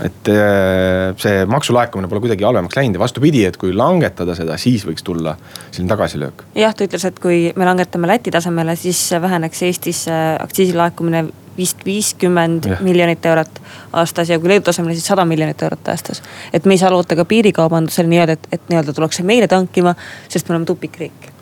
et 0.04 0.30
äh, 0.30 1.16
see 1.22 1.46
maksulaekumine 1.50 2.10
pole 2.12 2.22
kuidagi 2.25 2.46
halvemaks 2.46 2.77
läinud 2.77 3.00
ja 3.00 3.01
vastupidi, 3.01 3.44
et 3.48 3.58
kui 3.58 3.74
langetada 3.75 4.36
seda, 4.38 4.58
siis 4.62 4.86
võiks 4.88 5.06
tulla 5.06 5.36
selline 5.72 5.89
tagasilöök. 5.94 6.46
jah, 6.58 6.75
ta 6.75 6.86
ütles, 6.88 7.08
et 7.10 7.20
kui 7.24 7.51
me 7.56 7.68
langetame 7.68 8.10
Läti 8.10 8.32
tasemele, 8.34 8.75
siis 8.80 9.01
väheneks 9.22 9.63
Eestis 9.68 10.06
aktsiisilaekumine 10.10 11.25
vist 11.58 11.82
viiskümmend 11.86 12.68
miljonit 12.86 13.25
eurot 13.25 13.62
aastas 13.98 14.30
ja 14.30 14.38
kui 14.39 14.51
Leedu 14.51 14.68
tasemel, 14.70 14.94
siis 14.94 15.08
sada 15.10 15.25
miljonit 15.25 15.62
eurot 15.66 15.89
aastas. 15.94 16.22
et 16.54 16.66
me 16.66 16.77
ei 16.77 16.84
saa 16.84 16.92
loota 16.94 17.16
ka 17.18 17.25
piirikaubandusel 17.25 18.10
nii-öelda, 18.12 18.38
et, 18.38 18.48
et 18.51 18.70
nii-öelda 18.70 18.94
tullakse 18.94 19.25
meile 19.25 19.50
tankima, 19.50 19.96
sest 20.30 20.50
me 20.50 20.56
oleme 20.56 20.70
tupikriik 20.70 21.34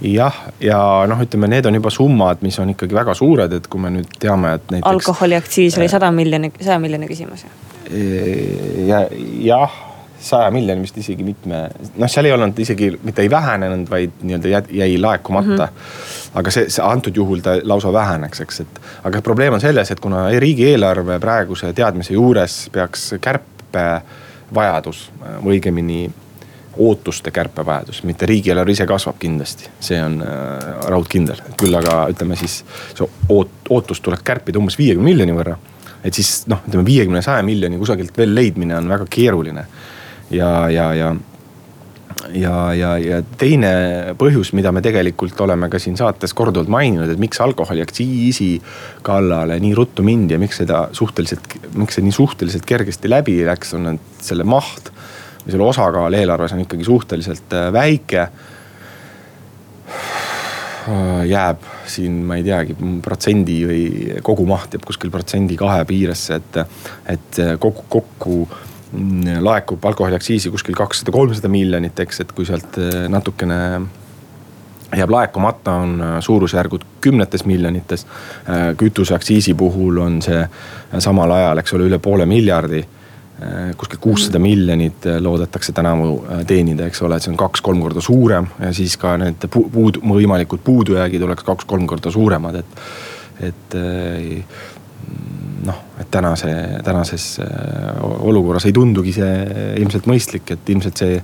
jah, 0.00 0.34
ja 0.60 0.78
noh, 1.08 1.20
ütleme, 1.24 1.48
need 1.50 1.66
on 1.66 1.78
juba 1.78 1.90
summad, 1.90 2.42
mis 2.44 2.58
on 2.62 2.70
ikkagi 2.72 2.94
väga 2.94 3.14
suured, 3.16 3.52
et 3.56 3.68
kui 3.72 3.80
me 3.80 3.92
nüüd 3.94 4.18
teame, 4.20 4.56
et 4.58 4.74
näiteks. 4.74 4.90
alkoholiaktsiis 4.90 5.78
oli 5.80 5.88
sada 5.88 6.10
miljoni, 6.12 6.52
saja 6.60 6.78
miljoni 6.82 7.08
küsimus. 7.08 7.46
Ja 8.86 9.02
jah, 9.44 9.76
saja 10.20 10.50
miljoni 10.50 10.82
vist 10.82 10.98
isegi 10.98 11.24
mitme, 11.26 11.62
noh, 11.96 12.10
seal 12.10 12.28
ei 12.28 12.34
olnud 12.34 12.58
isegi 12.58 12.90
mitte 13.04 13.22
ei 13.22 13.30
vähenenud, 13.30 13.86
vaid 13.90 14.20
nii-öelda 14.22 14.62
jäi 14.74 14.98
laekumata 15.00 15.48
mm. 15.48 15.72
-hmm. 15.72 16.38
aga 16.40 16.50
see, 16.50 16.70
see 16.72 16.84
antud 16.84 17.16
juhul 17.16 17.44
ta 17.44 17.58
lausa 17.62 17.92
väheneks, 17.92 18.40
eks, 18.40 18.60
et. 18.60 18.80
aga 19.04 19.22
probleem 19.22 19.54
on 19.54 19.60
selles, 19.60 19.90
et 19.90 20.00
kuna 20.00 20.28
riigieelarve 20.30 21.20
praeguse 21.20 21.72
teadmise 21.72 22.14
juures 22.14 22.68
peaks 22.72 23.14
kärpevajadus 23.20 25.10
või 25.44 25.58
õigemini 25.58 26.00
ootuste 26.78 27.30
kärpevajadus, 27.30 28.02
mitte 28.02 28.26
riigieelarve 28.26 28.72
ise 28.72 28.86
kasvab 28.86 29.16
kindlasti, 29.18 29.70
see 29.80 30.02
on 30.02 30.20
äh, 30.22 30.28
raudkindel. 30.92 31.40
küll 31.56 31.74
aga 31.74 32.06
ütleme 32.12 32.36
siis 32.36 32.58
see 32.94 33.08
oot-, 33.28 33.70
ootust 33.70 34.04
tuleks 34.04 34.24
kärpida 34.24 34.60
umbes 34.60 34.78
viiekümne 34.78 35.10
miljoni 35.10 35.36
võrra. 35.36 35.56
Et 36.06 36.16
siis 36.16 36.44
noh, 36.50 36.62
ütleme 36.68 36.86
viiekümne, 36.86 37.22
saja 37.24 37.44
miljoni 37.46 37.78
kusagilt 37.80 38.16
veel 38.18 38.34
leidmine 38.36 38.76
on 38.78 38.90
väga 38.90 39.08
keeruline. 39.10 39.66
ja, 40.30 40.50
ja, 40.70 40.92
ja, 40.94 41.14
ja, 42.34 42.56
ja, 42.74 42.92
ja 42.98 43.20
teine 43.38 43.70
põhjus, 44.18 44.52
mida 44.56 44.72
me 44.74 44.82
tegelikult 44.84 45.40
oleme 45.44 45.68
ka 45.70 45.80
siin 45.82 45.98
saates 45.98 46.34
korduvalt 46.34 46.70
maininud, 46.72 47.10
et 47.10 47.22
miks 47.22 47.40
alkoholiaktsiisi 47.44 48.50
kallale 49.06 49.58
nii 49.62 49.74
ruttu 49.78 50.06
mindi 50.06 50.34
ja 50.34 50.42
miks 50.42 50.62
seda 50.62 50.86
suhteliselt, 50.96 51.58
miks 51.78 51.98
see 51.98 52.06
nii 52.06 52.16
suhteliselt 52.16 52.66
kergesti 52.68 53.10
läbi 53.10 53.38
läks, 53.46 53.74
on 53.78 53.98
selle 54.22 54.46
maht 54.48 54.90
ja 55.46 55.54
selle 55.54 55.66
osakaal 55.66 56.18
eelarves 56.18 56.56
on 56.56 56.64
ikkagi 56.64 56.86
suhteliselt 56.86 57.54
äh, 57.54 57.70
väike 57.74 58.28
jääb 61.26 61.64
siin, 61.90 62.20
ma 62.26 62.38
ei 62.38 62.44
teagi, 62.46 62.76
protsendi 63.02 63.56
või 63.66 63.82
kogumaht 64.24 64.76
jääb 64.76 64.86
kuskil 64.86 65.10
protsendi 65.10 65.58
kahe 65.58 65.84
piiresse, 65.88 66.40
et, 66.40 66.58
et 67.10 67.40
kokku, 67.62 67.84
kokku 67.88 68.38
mm, 68.46 69.38
laekub 69.44 69.84
alkoholiaktsiisi 69.90 70.52
kuskil 70.54 70.78
kakssada, 70.78 71.14
kolmsada 71.14 71.50
miljonit, 71.52 71.98
eks, 72.06 72.22
et 72.22 72.34
kui 72.36 72.48
sealt 72.48 72.78
äh, 72.82 73.06
natukene 73.12 73.60
jääb 74.96 75.10
laekumata, 75.10 75.72
on 75.82 76.02
suurusjärgud 76.22 76.84
kümnetes 77.02 77.42
miljonites. 77.44 78.06
kütuseaktsiisi 78.78 79.54
puhul 79.54 79.98
on 79.98 80.20
see 80.22 80.44
samal 81.02 81.30
ajal, 81.34 81.58
eks 81.58 81.74
ole, 81.74 81.88
üle 81.90 81.98
poole 81.98 82.26
miljardi 82.26 82.84
Äh, 82.86 82.95
kuskil 83.76 84.00
kuussada 84.00 84.38
miljonit 84.38 85.06
äh, 85.06 85.18
loodetakse 85.20 85.72
tänavu 85.76 86.24
äh, 86.24 86.44
teenida, 86.48 86.86
eks 86.86 87.02
ole, 87.04 87.18
et 87.18 87.26
see 87.26 87.32
on 87.34 87.40
kaks-kolm 87.40 87.82
korda 87.84 88.04
suurem. 88.04 88.48
Ja 88.60 88.72
siis 88.76 88.96
ka 89.00 89.16
need 89.20 89.44
puud, 89.52 90.00
võimalikud 90.00 90.64
puudujäägid 90.64 91.26
oleks 91.26 91.44
kaks-kolm 91.44 91.86
korda 91.90 92.12
suuremad, 92.14 92.62
et, 92.62 92.80
et 93.50 93.76
noh, 95.66 95.82
et 96.00 96.08
tänase, 96.10 96.52
tänases 96.84 97.26
olukorras 98.00 98.64
ei 98.68 98.74
tundugi 98.76 99.12
see 99.18 99.34
ilmselt 99.82 100.08
mõistlik, 100.08 100.56
et 100.56 100.72
ilmselt 100.72 101.04
see 101.04 101.20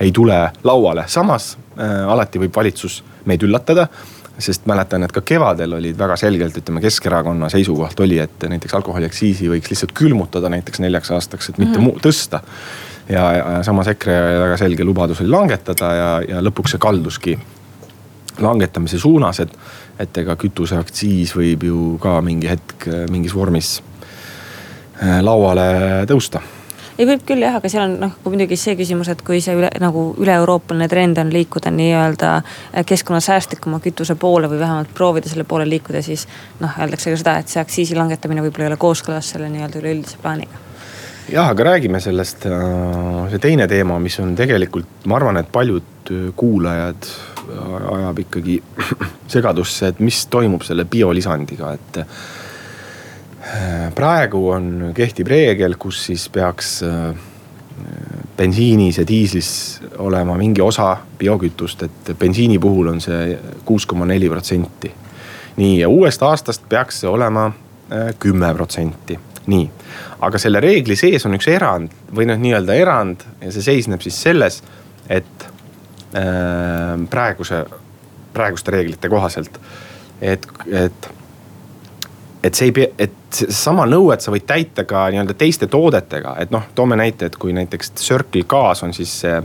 ei 0.00 0.12
tule 0.12 0.36
lauale, 0.64 1.04
samas 1.06 1.54
äh, 1.78 2.02
alati 2.10 2.40
võib 2.42 2.56
valitsus 2.56 3.02
meid 3.28 3.42
üllatada 3.46 3.86
sest 4.38 4.66
mäletan, 4.66 5.04
et 5.06 5.12
ka 5.14 5.22
kevadel 5.22 5.76
olid 5.76 5.98
väga 5.98 6.16
selgelt, 6.18 6.56
ütleme 6.58 6.82
Keskerakonna 6.82 7.48
seisukoht 7.52 8.00
oli, 8.02 8.18
et 8.18 8.46
näiteks 8.50 8.74
alkoholiaktsiisi 8.80 9.48
võiks 9.50 9.70
lihtsalt 9.70 9.94
külmutada 9.94 10.50
näiteks 10.50 10.82
neljaks 10.82 11.12
aastaks, 11.14 11.48
et 11.50 11.58
mitte 11.58 11.78
mm 11.78 11.86
-hmm. 11.86 12.00
tõsta. 12.06 12.40
ja, 13.08 13.32
ja 13.32 13.62
samas 13.62 13.88
EKRE 13.88 14.40
väga 14.40 14.56
selge 14.56 14.84
lubadus 14.84 15.20
oli 15.20 15.28
langetada 15.28 15.92
ja, 15.94 16.10
ja 16.28 16.40
lõpuks 16.42 16.74
see 16.74 16.78
kalduski 16.78 17.38
langetamise 18.38 18.98
suunas, 18.98 19.40
et, 19.40 19.52
et 19.98 20.16
ega 20.18 20.36
kütuseaktsiis 20.36 21.36
võib 21.36 21.62
ju 21.64 21.98
ka 22.02 22.20
mingi 22.20 22.48
hetk 22.50 22.88
mingis 23.10 23.34
vormis 23.34 23.82
äh, 25.02 25.22
lauale 25.22 26.06
tõusta 26.06 26.40
ei 26.98 27.06
võib 27.08 27.24
küll 27.26 27.42
jah, 27.42 27.56
aga 27.58 27.70
seal 27.70 27.86
on 27.86 27.94
noh, 28.04 28.12
muidugi 28.26 28.58
see 28.60 28.76
küsimus, 28.78 29.10
et 29.12 29.22
kui 29.26 29.40
see 29.44 29.56
üle 29.58 29.70
nagu 29.82 30.06
üle-euroopaline 30.22 30.88
trend 30.90 31.18
on 31.22 31.32
liikuda 31.34 31.72
nii-öelda 31.74 32.34
äh, 32.38 32.84
keskkonnasäästlikuma 32.86 33.80
kütuse 33.84 34.16
poole 34.20 34.50
või 34.50 34.60
vähemalt 34.62 34.92
proovida 34.94 35.30
selle 35.30 35.46
poole 35.48 35.66
liikuda, 35.68 36.02
siis 36.06 36.28
noh, 36.62 36.76
öeldakse 36.80 37.14
ka 37.14 37.20
seda, 37.20 37.38
et 37.40 37.50
see 37.50 37.62
aktsiisi 37.62 37.98
langetamine 37.98 38.44
võib-olla 38.44 38.68
ei 38.68 38.72
ole 38.74 38.80
kooskõlas 38.86 39.34
selle 39.34 39.50
nii-öelda 39.52 39.82
üleüldise 39.82 40.22
plaaniga. 40.22 40.62
Jah, 41.32 41.48
aga 41.48 41.70
räägime 41.70 42.00
sellest, 42.04 42.46
äh, 42.46 43.28
see 43.32 43.42
teine 43.42 43.68
teema, 43.70 43.98
mis 44.02 44.18
on 44.22 44.34
tegelikult, 44.38 45.06
ma 45.08 45.18
arvan, 45.18 45.40
et 45.40 45.50
paljud 45.52 46.12
äh, 46.12 46.26
kuulajad 46.36 47.10
ajab 47.44 48.18
ikkagi 48.22 48.56
segadusse, 49.34 49.90
et 49.92 50.00
mis 50.00 50.22
toimub 50.32 50.62
selle 50.64 50.86
biolisandiga, 50.88 51.74
et 51.76 51.98
praegu 53.94 54.48
on, 54.48 54.90
kehtib 54.96 55.28
reegel, 55.28 55.76
kus 55.80 56.04
siis 56.06 56.28
peaks 56.32 56.78
äh, 56.86 57.14
bensiinis 58.36 58.98
ja 58.98 59.06
diislis 59.06 59.50
olema 59.98 60.36
mingi 60.40 60.62
osa 60.62 60.96
biokütust, 61.18 61.82
et 61.82 62.12
bensiini 62.18 62.58
puhul 62.58 62.92
on 62.94 63.00
see 63.04 63.38
kuus 63.64 63.86
koma 63.86 64.06
neli 64.06 64.28
protsenti. 64.28 64.92
nii, 65.56 65.78
ja 65.80 65.88
uuest 65.88 66.22
aastast 66.22 66.68
peaks 66.68 67.00
see 67.00 67.10
olema 67.10 67.46
äh, 67.46 68.14
kümme 68.18 68.54
protsenti, 68.54 69.18
nii. 69.46 69.70
aga 70.20 70.38
selle 70.38 70.60
reegli 70.60 70.96
sees 70.96 71.26
on 71.26 71.36
üks 71.36 71.48
erand 71.52 71.92
või 72.14 72.26
noh, 72.30 72.40
nii-öelda 72.40 72.74
erand 72.74 73.26
ja 73.40 73.52
see 73.52 73.62
seisneb 73.62 74.02
siis 74.02 74.22
selles, 74.22 74.62
et 75.08 75.48
äh, 76.16 76.96
praeguse, 77.10 77.64
praeguste 78.32 78.74
reeglite 78.74 79.08
kohaselt, 79.08 79.60
et, 80.20 80.48
et 80.72 81.12
et 82.44 82.54
see 82.54 82.68
ei 82.68 82.72
pea, 82.76 82.90
et 83.00 83.14
sama 83.34 83.86
nõuet 83.86 84.24
sa 84.24 84.32
võid 84.34 84.46
täita 84.46 84.84
ka 84.88 85.08
nii-öelda 85.12 85.34
teiste 85.38 85.66
toodetega, 85.70 86.36
et 86.42 86.50
noh, 86.54 86.66
toome 86.74 86.96
näite, 86.96 87.26
et 87.26 87.36
kui 87.40 87.52
näiteks 87.56 87.92
Circle 88.00 88.44
Gas 88.48 88.82
on 88.86 88.94
siis 88.96 89.12
see 89.24 89.38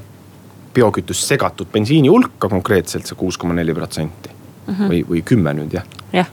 biokütus 0.73 1.21
segatud 1.27 1.71
bensiini 1.73 2.11
hulka 2.11 2.49
konkreetselt 2.49 3.07
see 3.09 3.17
kuus 3.17 3.37
koma 3.37 3.55
neli 3.57 3.73
protsenti. 3.73 4.37
Mhm. 4.69 4.89
või, 4.89 4.99
või 5.09 5.23
kümme 5.25 5.53
nüüd 5.57 5.73
jah 5.73 5.85
jah 6.13 6.27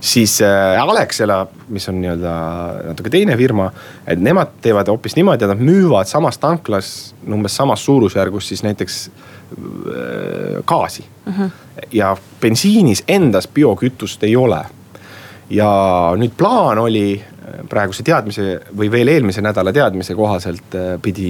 siis 0.00 0.40
äh, 0.42 0.82
Alexela, 0.82 1.46
mis 1.68 1.88
on 1.88 2.00
nii-öelda 2.00 2.32
natuke 2.88 3.10
teine 3.12 3.36
firma, 3.36 3.68
et 4.06 4.20
nemad 4.20 4.56
teevad 4.62 4.88
hoopis 4.90 5.16
niimoodi, 5.16 5.44
et 5.44 5.52
nad 5.52 5.62
müüvad 5.62 6.08
samas 6.10 6.38
tanklas 6.42 6.90
umbes 7.28 7.56
samas 7.56 7.84
suurusjärgus 7.84 8.48
siis 8.48 8.64
näiteks 8.66 8.96
äh, 9.06 10.64
gaasi 10.64 11.04
uh. 11.04 11.32
Mhm. 11.32 11.42
-huh. 11.42 11.86
ja 11.92 12.16
bensiinis 12.40 13.04
endas 13.08 13.48
biokütust 13.48 14.22
ei 14.24 14.36
ole 14.36 14.64
ja 15.50 15.70
nüüd 16.18 16.34
plaan 16.38 16.78
oli 16.82 17.16
äh, 17.16 17.58
praeguse 17.70 18.04
teadmise 18.06 18.46
või 18.76 18.90
veel 18.92 19.12
eelmise 19.12 19.44
nädala 19.44 19.72
teadmise 19.74 20.16
kohaselt 20.18 20.74
äh, 20.74 20.94
pidi, 21.02 21.28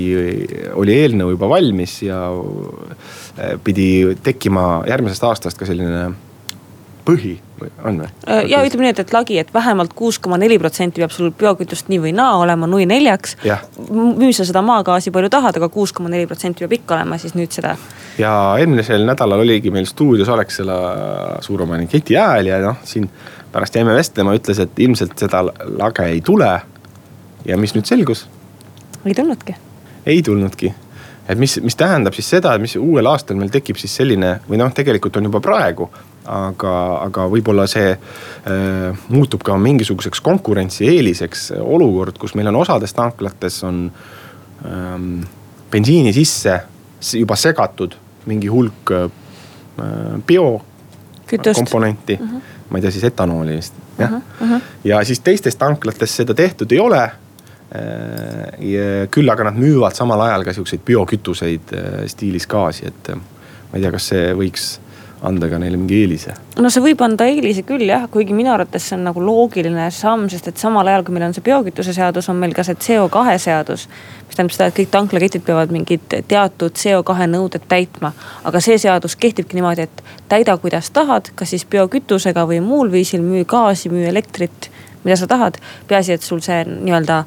oli 0.74 0.96
eelnõu 1.02 1.34
juba 1.34 1.50
valmis 1.56 1.98
ja 2.06 2.22
äh, 2.30 3.56
pidi 3.64 4.16
tekkima 4.22 4.86
järgmisest 4.88 5.28
aastast 5.28 5.60
ka 5.60 5.68
selline 5.68 6.08
põhi 7.06 7.36
on 7.84 8.00
või? 8.00 8.08
ja 8.50 8.60
ütleme 8.66 8.86
nii, 8.86 8.92
et, 8.94 9.00
et 9.04 9.12
lagi, 9.14 9.38
et 9.40 9.52
vähemalt 9.54 9.94
kuus 9.96 10.18
koma 10.22 10.38
neli 10.40 10.58
protsenti 10.60 11.02
peab 11.02 11.12
sul 11.14 11.30
biokütust 11.36 11.90
nii 11.92 12.00
või 12.02 12.12
naa 12.16 12.36
olema 12.40 12.68
nui 12.70 12.86
neljaks. 12.88 13.36
müü 13.90 14.32
sa 14.36 14.46
seda 14.48 14.62
maagaasi 14.66 15.12
palju 15.14 15.30
tahad, 15.32 15.60
aga 15.60 15.68
kuus 15.72 15.94
koma 15.96 16.10
neli 16.12 16.26
protsenti 16.28 16.64
peab 16.64 16.76
ikka 16.80 16.98
olema, 16.98 17.18
siis 17.22 17.36
nüüd 17.38 17.54
seda. 17.54 17.76
ja 18.18 18.32
eelmisel 18.60 19.06
nädalal 19.08 19.44
oligi 19.44 19.70
meil 19.70 19.86
stuudios 19.86 20.28
Alexela 20.28 20.78
suuromanik 21.44 21.90
Keti 21.92 22.18
Hääl 22.18 22.52
ja 22.52 22.60
noh, 22.64 22.80
siin 22.84 23.08
pärast 23.56 23.76
jäime 23.76 23.94
vestlema, 23.96 24.34
ütles, 24.36 24.60
et 24.60 24.80
ilmselt 24.84 25.16
seda 25.16 25.44
lage 25.80 26.08
ei 26.12 26.20
tule. 26.24 26.50
ja 27.46 27.56
mis 27.56 27.72
nüüd 27.76 27.88
selgus? 27.88 28.26
ei 29.06 29.14
tulnudki. 29.14 29.54
ei 30.06 30.22
tulnudki, 30.22 30.72
et 31.28 31.38
mis, 31.40 31.56
mis 31.64 31.78
tähendab 31.78 32.14
siis 32.14 32.28
seda, 32.36 32.54
et 32.54 32.60
mis 32.60 32.76
uuel 32.76 33.08
aastal 33.08 33.38
meil 33.40 33.52
tekib 33.54 33.80
siis 33.80 33.96
selline 33.96 34.40
või 34.50 34.60
noh, 34.60 34.72
tegelikult 34.76 35.16
on 35.16 35.30
juba 35.30 35.40
praegu 35.40 35.88
aga, 36.26 36.72
aga 37.06 37.26
võib-olla 37.32 37.64
see 37.70 37.92
äh, 37.94 39.04
muutub 39.14 39.44
ka 39.46 39.56
mingisuguseks 39.62 40.20
konkurentsieeliseks 40.26 41.52
olukord, 41.60 42.18
kus 42.20 42.34
meil 42.36 42.50
on 42.52 42.60
osades 42.60 42.92
tanklates 42.96 43.62
on 43.64 43.86
ähm, 44.66 45.22
bensiini 45.72 46.12
sisse 46.16 46.58
juba 47.22 47.38
segatud 47.40 47.96
mingi 48.26 48.50
hulk 48.52 48.92
äh, 48.98 49.08
bio 50.26 50.50
komponenti 51.54 52.20
uh. 52.20 52.28
-huh 52.28 52.55
ma 52.70 52.78
ei 52.78 52.82
tea, 52.82 52.94
siis 52.94 53.04
etanooli 53.08 53.56
vist, 53.56 53.76
jah 53.98 54.12
uh. 54.12 54.18
-huh, 54.18 54.42
uh 54.44 54.50
-huh. 54.50 54.72
ja 54.84 55.04
siis 55.04 55.20
teistes 55.20 55.56
tanklates 55.56 56.16
seda 56.16 56.34
tehtud 56.34 56.72
ei 56.72 56.80
ole. 56.80 57.04
Äh, 57.76 59.08
küll 59.10 59.28
aga 59.30 59.44
nad 59.44 59.56
müüvad 59.58 59.94
samal 59.94 60.20
ajal 60.20 60.44
ka 60.44 60.52
siukseid 60.52 60.80
biokütuseid 60.86 61.72
äh, 61.74 62.06
stiilis 62.06 62.46
gaasi, 62.46 62.86
et 62.86 63.08
äh, 63.10 63.16
ma 63.16 63.74
ei 63.74 63.82
tea, 63.82 63.90
kas 63.90 64.06
see 64.08 64.34
võiks 64.38 64.68
anda 65.22 65.48
ka 65.48 65.58
neile 65.58 65.78
mingi 65.80 66.00
eelise? 66.02 66.34
no 66.60 66.70
see 66.72 66.82
võib 66.84 67.00
anda 67.04 67.26
eelise 67.28 67.62
küll 67.68 67.86
jah, 67.88 68.06
kuigi 68.12 68.34
minu 68.36 68.52
arvates 68.52 68.88
see 68.88 68.96
on 68.98 69.06
nagu 69.08 69.22
loogiline 69.22 69.86
samm, 69.94 70.26
sest 70.32 70.50
et 70.50 70.60
samal 70.60 70.88
ajal, 70.90 71.06
kui 71.06 71.16
meil 71.16 71.28
on 71.28 71.36
see 71.36 71.44
biokütuse 71.46 71.94
seadus, 71.96 72.28
on 72.32 72.40
meil 72.40 72.54
ka 72.56 72.64
see 72.66 72.76
CO2 72.86 73.36
seadus. 73.42 73.86
mis 74.26 74.36
tähendab 74.36 74.56
seda, 74.56 74.68
et 74.70 74.78
kõik 74.80 74.92
tanklaketid 74.92 75.46
peavad 75.46 75.72
mingid 75.72 76.04
teatud 76.28 76.76
CO2 76.82 77.30
nõuded 77.32 77.64
täitma. 77.68 78.12
aga 78.44 78.60
see 78.60 78.78
seadus 78.82 79.16
kehtibki 79.16 79.56
niimoodi, 79.58 79.88
et 79.88 80.04
täida, 80.28 80.56
kuidas 80.60 80.90
tahad, 80.90 81.32
kas 81.34 81.54
siis 81.54 81.64
biokütusega 81.64 82.46
või 82.48 82.60
muul 82.60 82.92
viisil, 82.92 83.24
müü 83.24 83.44
gaasi, 83.48 83.92
müü 83.92 84.08
elektrit, 84.12 84.70
mida 85.04 85.16
sa 85.16 85.26
tahad. 85.26 85.58
peaasi, 85.88 86.12
et 86.12 86.22
sul 86.22 86.44
see 86.44 86.64
nii-öelda 86.64 87.24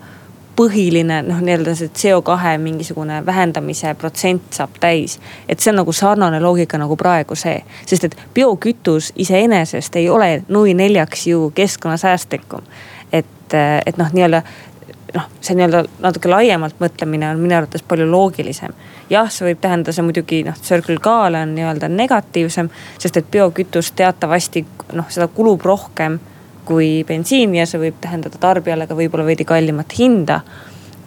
põhiline 0.59 1.21
noh, 1.23 1.39
nii-öelda 1.43 1.73
see 1.77 1.91
CO2 2.01 2.57
mingisugune 2.59 3.21
vähendamise 3.25 3.93
protsent 3.99 4.57
saab 4.57 4.75
täis. 4.79 5.19
et 5.47 5.59
see 5.59 5.71
on 5.71 5.79
nagu 5.79 5.93
sarnane 5.95 6.41
loogika 6.43 6.77
nagu 6.77 6.97
praegu 6.99 7.35
see, 7.39 7.61
sest 7.87 8.09
et 8.09 8.17
biokütus 8.35 9.13
iseenesest 9.15 9.95
ei 9.95 10.09
ole 10.09 10.43
nui 10.47 10.73
neljaks 10.73 11.27
ju 11.27 11.51
keskkonnasäästlikum. 11.55 12.67
et, 13.11 13.53
et 13.85 13.97
noh, 13.97 14.11
nii-öelda 14.13 14.41
noh, 15.15 15.29
see 15.41 15.55
nii-öelda 15.55 15.83
natuke 16.03 16.29
laiemalt 16.29 16.81
mõtlemine 16.83 17.29
on 17.31 17.39
minu 17.39 17.55
arvates 17.55 17.83
palju 17.87 18.09
loogilisem. 18.11 18.75
jah, 19.09 19.31
see 19.31 19.47
võib 19.47 19.61
tähendada, 19.63 19.95
see 19.95 20.05
muidugi 20.05 20.41
noh, 20.47 20.57
Circle 20.59 20.99
K-le 21.03 21.45
on 21.45 21.55
nii-öelda 21.55 21.87
negatiivsem, 21.93 22.69
sest 22.99 23.21
et 23.21 23.31
biokütus 23.31 23.93
teatavasti 23.95 24.65
noh, 24.93 25.07
seda 25.07 25.31
kulub 25.31 25.63
rohkem 25.65 26.19
kui 26.69 27.03
bensiin 27.07 27.55
ja 27.57 27.67
see 27.69 27.81
võib 27.81 27.99
tähendada 28.01 28.37
tarbijale 28.41 28.87
ka 28.87 28.97
võib-olla 28.97 29.25
veidi 29.25 29.47
kallimat 29.49 29.95
hinda. 29.97 30.41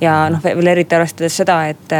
ja 0.02 0.14
noh, 0.34 0.42
veel 0.42 0.66
eriti 0.66 0.96
arvestades 0.98 1.36
seda, 1.38 1.60
et, 1.70 1.92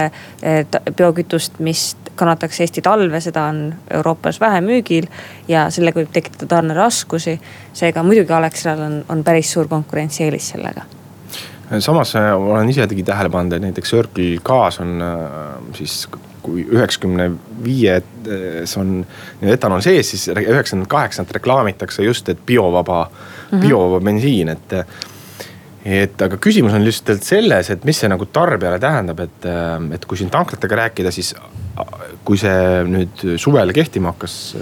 et 0.43 0.79
biokütust, 0.99 1.61
mis 1.63 1.93
kannatakse 2.19 2.65
Eesti 2.65 2.83
talve, 2.83 3.21
seda 3.23 3.45
on 3.53 3.61
Euroopas 3.91 4.41
vähe 4.43 4.59
müügil 4.65 5.07
ja 5.49 5.69
sellega 5.71 6.01
võib 6.01 6.11
tekitada 6.13 6.49
tarneraskusi. 6.57 7.39
seega 7.73 8.03
muidugi 8.03 8.35
Alexelal 8.35 8.83
on, 8.89 8.99
on 9.09 9.23
päris 9.25 9.53
suur 9.55 9.71
konkurentsieelis 9.71 10.51
sellega 10.57 10.85
samas 11.81 12.17
äh, 12.17 12.35
olen 12.37 12.69
isegi 12.69 13.03
tähele 13.03 13.31
pannud, 13.31 13.57
et 13.57 13.63
näiteks 13.63 13.91
Circle 13.91 14.43
K-s 14.45 14.81
on 14.81 15.03
äh, 15.03 15.75
siis 15.79 16.09
kui 16.43 16.65
üheksakümne 16.67 17.29
viies 17.65 18.77
on 18.81 19.01
etanol 19.43 19.83
sees, 19.85 20.13
siis 20.13 20.29
üheksakümmend 20.33 20.91
kaheksat 20.91 21.31
reklaamitakse 21.39 22.05
just, 22.07 22.29
et 22.29 22.47
biovaba 22.47 23.05
mm, 23.05 23.59
-hmm. 23.59 23.67
biovaba 23.67 24.01
bensiin, 24.05 24.49
et. 24.49 24.77
et 25.85 26.23
aga 26.23 26.37
küsimus 26.37 26.73
on 26.73 26.85
lihtsalt 26.85 27.23
selles, 27.27 27.71
et 27.71 27.85
mis 27.85 27.99
see 27.99 28.09
nagu 28.09 28.27
tarbijale 28.27 28.79
tähendab, 28.79 29.21
et, 29.21 29.47
et 29.95 30.05
kui 30.07 30.19
siin 30.19 30.31
tanklatega 30.31 30.77
rääkida, 30.77 31.11
siis 31.11 31.35
kui 32.25 32.39
see 32.39 32.85
nüüd 32.87 33.25
suvel 33.37 33.73
kehtima 33.73 34.13
hakkas 34.13 34.57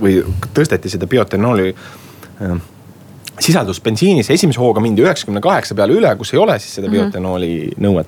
või 0.00 0.18
tõsteti 0.54 0.92
seda 0.92 1.06
biotenooli 1.06 1.74
sisaldus 3.40 3.80
bensiinis, 3.84 4.30
esimese 4.32 4.60
hooga 4.60 4.80
mindi 4.80 5.04
üheksakümne 5.04 5.42
kaheksa 5.44 5.76
peale 5.76 5.96
üle, 5.96 6.12
kus 6.20 6.32
ei 6.34 6.40
ole 6.40 6.58
siis 6.60 6.78
seda 6.78 6.88
mhm. 6.88 6.96
biotenooli 6.96 7.52
mm 7.54 7.70
-hmm. 7.70 7.86
nõuet. 7.86 8.06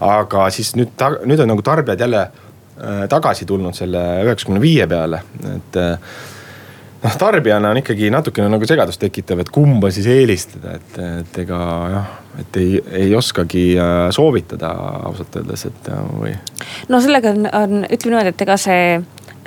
Aga 0.00 0.48
siis 0.54 0.74
nüüd, 0.78 0.94
nüüd 1.26 1.42
on 1.42 1.52
nagu 1.52 1.62
tarbijad 1.64 2.00
jälle 2.00 2.20
äh, 2.20 3.04
tagasi 3.10 3.46
tulnud 3.46 3.76
selle 3.76 4.02
üheksakümne 4.26 4.60
viie 4.62 4.86
peale, 4.90 5.22
et 5.56 5.78
äh, 5.80 6.16
noh, 7.02 7.18
tarbijana 7.18 7.72
on 7.74 7.82
ikkagi 7.82 8.10
natukene 8.14 8.50
nagu 8.52 8.66
segadust 8.68 9.02
tekitav, 9.02 9.42
et 9.42 9.52
kumba 9.54 9.90
siis 9.94 10.06
eelistada, 10.12 10.78
et, 10.78 10.98
et 11.22 11.42
ega 11.44 11.60
jah, 11.94 12.16
et 12.42 12.58
ei, 12.62 12.82
ei 13.02 13.14
oskagi 13.18 13.68
äh, 13.78 14.08
soovitada 14.14 14.72
ausalt 15.10 15.40
öeldes, 15.40 15.68
et 15.70 15.92
või. 16.14 16.34
no 16.88 17.02
sellega 17.02 17.34
on, 17.34 17.46
on, 17.46 17.78
ütleme 17.88 18.16
niimoodi, 18.16 18.34
et 18.34 18.46
ega 18.46 18.58
see 18.60 18.98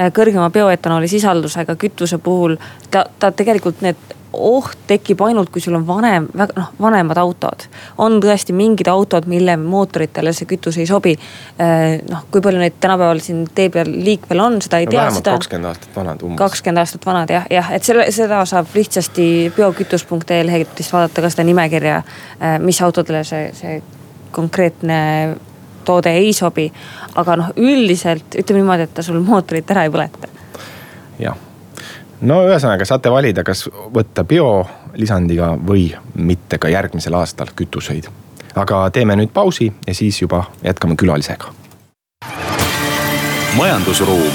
kõrgema 0.01 0.47
bioetanooli 0.49 1.07
sisaldusega 1.11 1.75
kütuse 1.77 2.17
puhul 2.23 2.55
ta, 2.89 3.03
ta 3.19 3.29
tegelikult 3.35 3.83
need 3.85 4.19
oht 4.33 4.85
tekib 4.87 5.21
ainult, 5.25 5.49
kui 5.51 5.61
sul 5.61 5.75
on 5.75 5.83
vanem, 5.87 6.27
väga 6.37 6.55
noh, 6.55 6.69
vanemad 6.79 7.19
autod. 7.19 7.65
on 7.97 8.19
tõesti 8.23 8.53
mingid 8.55 8.87
autod, 8.87 9.27
mille 9.27 9.57
mootoritele 9.59 10.33
see 10.33 10.47
kütus 10.47 10.77
ei 10.79 10.87
sobi. 10.87 11.13
Äh, 11.59 11.99
noh, 12.09 12.23
kui 12.31 12.41
palju 12.41 12.61
neid 12.61 12.79
tänapäeval 12.79 13.19
siin 13.23 13.43
tee 13.55 13.69
peal 13.69 13.91
liikvel 13.91 14.39
on, 14.39 14.61
seda 14.63 14.79
ei 14.79 14.87
no, 14.87 14.95
tea. 14.95 15.01
vähemalt 15.01 15.29
kakskümmend 15.33 15.71
aastat 15.71 15.95
vanad 15.95 16.23
umbes. 16.23 16.39
kakskümmend 16.39 16.83
aastat 16.83 17.05
vanad 17.05 17.35
jah, 17.35 17.45
jah, 17.51 17.71
et 17.75 17.87
selle, 17.87 18.07
seda 18.15 18.41
saab 18.49 18.71
lihtsasti 18.75 19.27
biokütus.ee 19.57 20.41
leheküljest 20.47 20.95
vaadata 20.95 21.25
ka 21.25 21.33
seda 21.35 21.47
nimekirja, 21.47 22.01
äh, 22.39 22.57
mis 22.63 22.81
autodele 22.81 23.23
see, 23.27 23.51
see 23.57 23.77
konkreetne 24.31 25.01
toode 25.85 26.15
ei 26.15 26.33
sobi. 26.33 26.71
aga 27.15 27.35
noh, 27.35 27.53
üldiselt 27.59 28.39
ütleme 28.39 28.63
niimoodi, 28.63 28.87
et 28.87 28.93
ta 28.95 29.03
sul 29.03 29.19
mootorit 29.19 29.71
ära 29.75 29.87
ei 29.87 29.93
põleta. 29.93 30.35
jah 31.19 31.50
no 32.21 32.41
ühesõnaga 32.45 32.85
saate 32.85 33.11
valida, 33.11 33.43
kas 33.45 33.65
võtta 33.93 34.23
biolisandiga 34.27 35.53
või 35.67 35.89
mitte 36.15 36.59
ka 36.61 36.69
järgmisel 36.69 37.17
aastal 37.17 37.53
kütuseid. 37.55 38.09
aga 38.55 38.89
teeme 38.89 39.15
nüüd 39.15 39.31
pausi 39.33 39.71
ja 39.87 39.93
siis 39.93 40.21
juba 40.21 40.43
jätkame 40.63 40.95
külalisega. 40.95 41.53
majandusruum. 43.57 44.33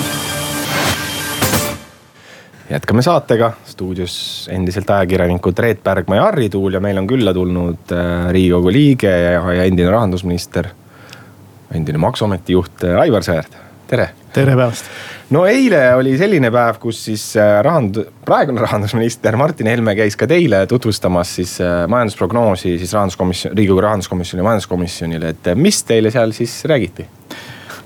jätkame 2.71 3.03
saatega, 3.03 3.53
stuudios 3.65 4.49
endiselt 4.53 4.91
ajakirjanikud 4.91 5.59
Reet 5.59 5.83
Pärgma 5.83 6.17
ja 6.17 6.23
Harri 6.23 6.49
Tuul 6.51 6.73
ja 6.73 6.81
meil 6.81 6.99
on 6.99 7.07
külla 7.07 7.35
tulnud 7.35 7.93
äh, 7.93 8.31
riigikogu 8.31 8.73
liige 8.73 9.11
ja, 9.11 9.53
ja 9.53 9.65
endine 9.65 9.91
rahandusminister. 9.91 10.69
endine 11.75 11.99
maksuameti 11.99 12.53
juht 12.53 12.85
äh, 12.85 13.01
Aivar 13.01 13.23
Sõerd, 13.23 13.55
tere. 13.87 14.11
Tere 14.37 14.57
päevast 14.57 14.91
no 15.33 15.45
eile 15.49 15.81
oli 15.97 16.15
selline 16.21 16.51
päev, 16.55 16.79
kus 16.83 17.01
siis 17.09 17.25
äh, 17.41 17.59
rahandus, 17.65 18.11
praegune 18.27 18.63
rahandusminister 18.67 19.39
Martin 19.41 19.71
Helme 19.71 19.97
käis 19.99 20.19
ka 20.19 20.29
teile 20.31 20.65
tutvustamas 20.71 21.37
siis 21.41 21.57
äh, 21.65 21.85
majandusprognoosi 21.91 22.77
siis 22.81 22.93
rahanduskomisjon, 22.97 23.57
riigikogu 23.57 23.87
rahanduskomisjoni 23.89 24.47
majanduskomisjonile, 24.47 25.35
et 25.37 25.53
äh, 25.53 25.59
mis 25.59 25.83
teile 25.89 26.13
seal 26.15 26.37
siis 26.37 26.59
räägiti? 26.69 27.09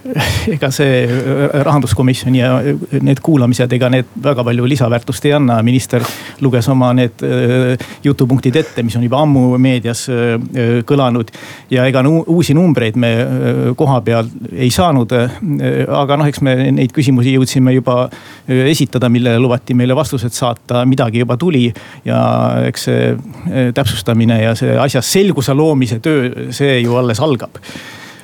ega 0.55 0.71
see 0.73 1.05
äh, 1.05 1.61
rahanduskomisjoni 1.65 2.41
ja 2.41 2.55
äh, 2.61 3.01
need 3.05 3.21
kuulamised, 3.25 3.73
ega 3.77 3.91
need 3.93 4.09
väga 4.23 4.45
palju 4.47 4.69
lisaväärtust 4.69 5.27
ei 5.29 5.35
anna. 5.37 5.59
minister 5.63 6.05
luges 6.41 6.69
oma 6.73 6.93
need 6.97 7.25
äh, 7.27 7.75
jutupunktid 8.05 8.57
ette, 8.57 8.85
mis 8.87 8.97
on 8.97 9.05
juba 9.05 9.21
ammu 9.25 9.59
meedias 9.61 10.07
kõlanud. 10.89 11.31
ja 11.71 11.85
ega 11.89 12.03
uusi 12.09 12.55
numbreid 12.57 12.97
me 12.97 13.11
koha 13.77 14.01
peal 14.07 14.31
ei 14.53 14.71
saanud. 14.73 15.13
aga 16.01 16.17
noh, 16.17 16.29
eks 16.31 16.41
me 16.47 16.57
neid 16.73 16.95
küsimusi 16.97 17.35
jõudsime 17.37 17.75
juba 17.77 18.09
esitada, 18.49 19.09
millele 19.13 19.41
lubati 19.43 19.77
meile 19.77 19.97
vastused 19.97 20.33
saata, 20.35 20.85
midagi 20.89 21.25
juba 21.25 21.37
tuli. 21.37 21.69
ja 22.05 22.21
eks 22.71 22.89
see 22.89 23.73
täpsustamine 23.77 24.41
ja 24.43 24.55
see 24.59 24.77
asjas 24.81 25.13
selguse 25.13 25.55
loomise 25.55 26.01
töö, 26.01 26.51
see 26.57 26.81
ju 26.81 26.97
alles 26.97 27.21
algab 27.21 27.61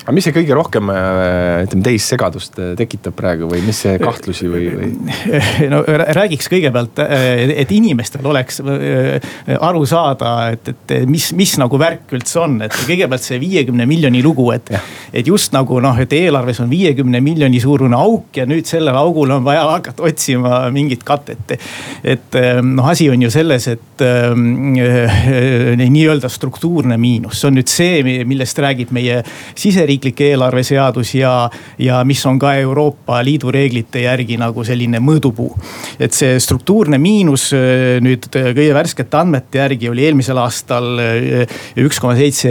aga 0.07 0.15
mis 0.15 0.27
see 0.29 0.35
kõige 0.37 0.55
rohkem 0.55 0.91
äh, 0.93 1.65
ütleme 1.67 1.83
teist 1.83 2.13
segadust 2.13 2.61
äh, 2.63 2.75
tekitab 2.79 3.17
praegu 3.19 3.49
või 3.51 3.59
mis 3.67 3.81
see 3.83 3.97
kahtlusi 3.99 4.47
või, 4.47 4.67
või? 4.71 4.91
no 5.73 5.81
räägiks 6.15 6.47
kõigepealt, 6.53 7.01
äh, 7.03 7.43
et 7.65 7.73
inimestel 7.75 8.27
oleks 8.31 8.61
aru 8.63 9.83
saada, 9.89 10.35
et, 10.55 10.71
et 10.71 10.95
mis, 11.11 11.27
mis 11.35 11.57
nagu 11.59 11.81
värk 11.83 12.15
üldse 12.15 12.39
on, 12.45 12.55
et 12.63 12.77
kõigepealt 12.87 13.27
see 13.27 13.41
viiekümne 13.43 13.89
miljoni 13.91 14.23
lugu, 14.23 14.47
et. 14.55 14.71
et 15.11 15.27
just 15.27 15.55
nagu 15.57 15.81
noh, 15.83 15.99
et 15.99 16.15
eelarves 16.15 16.63
on 16.63 16.71
viiekümne 16.71 17.19
miljoni 17.25 17.59
suurune 17.63 17.99
auk 17.99 18.39
ja 18.39 18.47
nüüd 18.47 18.71
sellele 18.71 19.03
augule 19.03 19.35
on 19.41 19.47
vaja 19.47 19.67
hakata 19.75 20.07
otsima 20.07 20.63
mingit 20.71 21.03
katet. 21.07 21.57
et 22.07 22.39
noh, 22.63 22.87
asi 22.87 23.11
on 23.11 23.27
ju 23.27 23.33
selles, 23.35 23.67
et 23.75 24.07
äh, 24.07 24.31
nii-öelda 25.83 26.31
struktuurne 26.31 26.95
miinus, 27.01 27.41
see 27.43 27.51
on 27.51 27.59
nüüd 27.59 27.75
see, 27.75 28.23
millest 28.23 28.63
räägib 28.63 28.95
meie 28.95 29.19
siseriik 29.59 29.96
siseriiklik 29.97 30.21
eelarveseadus 30.21 31.15
ja, 31.15 31.51
ja 31.79 32.05
mis 32.05 32.25
on 32.27 32.39
ka 32.39 32.55
Euroopa 32.55 33.23
Liidu 33.25 33.51
reeglite 33.51 34.03
järgi 34.05 34.37
nagu 34.37 34.65
selline 34.65 35.01
mõõdupuu. 35.01 35.57
et 35.99 36.13
see 36.13 36.39
struktuurne 36.41 36.99
miinus 36.99 37.53
äh, 37.55 37.99
nüüd 38.01 38.29
äh, 38.37 38.53
kõige 38.55 38.75
värskete 38.75 39.17
andmete 39.17 39.59
järgi 39.59 39.89
oli 39.89 40.05
eelmisel 40.05 40.37
aastal 40.39 40.99
äh, 41.01 41.57
üks 41.77 42.01
koma 42.01 42.17
seitse 42.17 42.51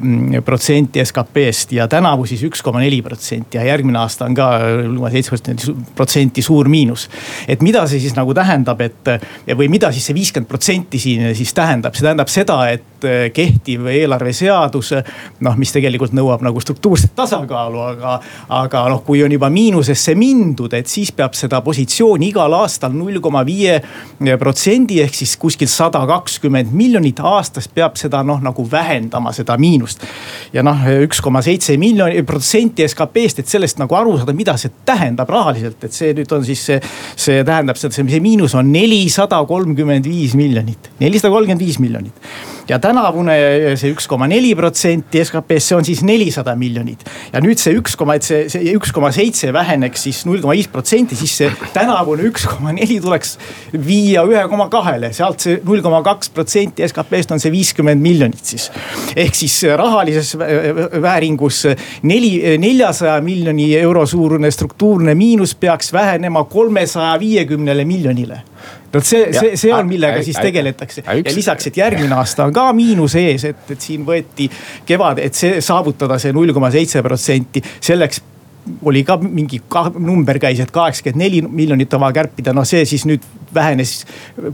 mm, 0.00 0.42
protsenti 0.44 1.00
SKP-st 1.04 1.76
ja 1.78 1.86
tänavu 1.88 2.26
siis 2.26 2.42
üks 2.42 2.62
koma 2.62 2.80
neli 2.80 3.00
protsenti 3.02 3.58
ja 3.58 3.64
järgmine 3.64 3.98
aasta 3.98 4.26
on 4.26 4.34
ka 4.34 4.50
null 4.82 4.98
koma 4.98 5.10
seitse 5.10 5.74
protsenti 5.94 6.42
suur 6.42 6.68
miinus. 6.68 7.08
et 7.48 7.62
mida 7.62 7.86
see 7.86 8.00
siis 8.00 8.16
nagu 8.16 8.34
tähendab, 8.34 8.80
et 8.80 9.14
või 9.56 9.68
mida 9.70 9.92
siis 9.92 10.06
see 10.10 10.16
viiskümmend 10.16 10.48
protsenti 10.48 10.98
siin 10.98 11.34
siis 11.34 11.54
tähendab, 11.54 11.94
see 11.94 12.06
tähendab 12.06 12.30
seda, 12.30 12.60
et 12.70 12.86
kehtiv 13.32 13.86
eelarveseadus 13.88 14.92
noh, 15.44 15.54
mis 15.56 15.72
tegelikult 15.72 16.12
nõuab 16.16 16.42
nagu 16.44 16.60
struktuurset 16.60 16.79
struktuurset 16.80 17.12
tasakaalu, 17.14 17.78
aga, 17.80 18.14
aga 18.48 18.82
noh, 18.88 19.02
kui 19.04 19.20
on 19.24 19.32
juba 19.32 19.50
miinusesse 19.52 20.14
mindud, 20.16 20.72
et 20.72 20.88
siis 20.88 21.10
peab 21.12 21.34
seda 21.36 21.60
positsiooni 21.64 22.30
igal 22.30 22.54
aastal 22.56 22.94
null 22.96 23.20
koma 23.20 23.42
viie 23.44 23.76
protsendi 24.40 25.00
ehk 25.04 25.14
siis 25.14 25.36
kuskil 25.40 25.68
sada 25.68 26.00
kakskümmend 26.08 26.72
miljonit 26.72 27.20
aastas 27.20 27.68
peab 27.68 27.98
seda 28.00 28.22
noh, 28.24 28.40
nagu 28.40 28.64
vähendama 28.70 29.32
seda 29.36 29.58
miinust. 29.60 30.06
ja 30.52 30.64
noh, 30.64 30.86
üks 31.04 31.20
koma 31.20 31.42
seitse 31.44 31.76
miljoni 31.80 32.22
protsenti 32.24 32.86
SKP-st, 32.88 33.44
et 33.44 33.52
sellest 33.52 33.80
nagu 33.82 33.94
aru 33.94 34.16
saada, 34.18 34.32
mida 34.36 34.56
see 34.56 34.72
tähendab 34.86 35.28
rahaliselt, 35.28 35.84
et 35.84 35.92
see 35.92 36.14
nüüd 36.16 36.32
on 36.32 36.46
siis 36.48 36.64
see, 36.70 36.80
see 37.16 37.44
tähendab 37.44 37.76
seda, 37.76 37.92
see 37.92 38.24
miinus 38.24 38.56
on 38.56 38.72
nelisada 38.72 39.42
kolmkümmend 39.44 40.08
viis 40.08 40.32
miljonit, 40.38 40.94
nelisada 41.02 41.34
kolmkümmend 41.34 41.66
viis 41.66 41.78
miljonit 41.82 42.58
ja 42.70 42.78
tänavune 42.82 43.34
see 43.78 43.90
üks 43.94 44.06
koma 44.10 44.28
neli 44.30 44.52
protsenti 44.58 45.22
SKP-st, 45.24 45.70
see 45.70 45.76
on 45.78 45.86
siis 45.86 46.02
nelisada 46.06 46.54
miljonit. 46.58 47.02
ja 47.32 47.42
nüüd 47.42 47.58
see 47.60 47.74
üks 47.78 47.96
koma, 47.98 48.16
et 48.18 48.26
see, 48.26 48.44
see 48.52 48.74
üks 48.76 48.92
koma 48.94 49.10
seitse 49.14 49.50
väheneks 49.54 50.06
siis 50.06 50.22
null 50.28 50.42
koma 50.42 50.54
viis 50.58 50.70
protsenti, 50.70 51.18
siis 51.18 51.34
see 51.40 51.50
tänavune 51.74 52.28
üks 52.30 52.46
koma 52.50 52.74
neli 52.76 53.00
tuleks 53.02 53.36
viia 53.74 54.24
ühe 54.28 54.44
koma 54.50 54.68
kahele, 54.72 55.12
sealt 55.16 55.42
see 55.42 55.58
null 55.66 55.82
koma 55.84 56.02
kaks 56.06 56.30
protsenti 56.36 56.86
SKP-st 56.86 57.34
on 57.34 57.42
see 57.42 57.54
viiskümmend 57.54 58.02
miljonit 58.04 58.54
siis. 58.54 58.70
ehk 59.16 59.34
siis 59.34 59.58
rahalises 59.80 60.36
vääringus 60.38 61.64
neli, 62.06 62.32
neljasaja 62.62 63.18
miljoni 63.24 63.72
euro 63.80 64.06
suurune 64.06 64.50
struktuurne 64.54 65.16
miinus 65.18 65.56
peaks 65.58 65.92
vähenema 65.92 66.44
kolmesaja 66.50 67.18
viiekümnele 67.20 67.84
miljonile 67.84 68.44
vot 68.94 69.06
see, 69.06 69.30
see, 69.36 69.52
see 69.60 69.74
on, 69.74 69.86
millega 69.88 70.22
siis 70.26 70.38
tegeletakse 70.40 71.04
ja 71.06 71.34
lisaks, 71.34 71.70
et 71.70 71.78
järgmine 71.82 72.16
aasta 72.18 72.48
on 72.48 72.54
ka 72.56 72.70
miinus 72.76 73.16
ees, 73.20 73.46
et, 73.52 73.70
et 73.70 73.86
siin 73.90 74.06
võeti 74.06 74.50
kevad, 74.88 75.22
et 75.22 75.36
see 75.36 75.60
saavutada 75.64 76.18
see 76.22 76.34
null 76.36 76.54
koma 76.56 76.72
seitse 76.74 77.02
protsenti, 77.06 77.62
selleks 77.80 78.22
oli 78.84 79.02
ka 79.04 79.16
mingi 79.20 79.60
ka, 79.68 79.86
number 79.98 80.38
käis, 80.40 80.60
et 80.62 80.70
kaheksakümmend 80.74 81.22
neli 81.22 81.40
miljonit 81.42 81.94
on 81.96 82.02
vaja 82.04 82.20
kärpida, 82.20 82.52
no 82.56 82.64
see 82.68 82.84
siis 82.88 83.06
nüüd 83.08 83.24
vähenes 83.54 84.04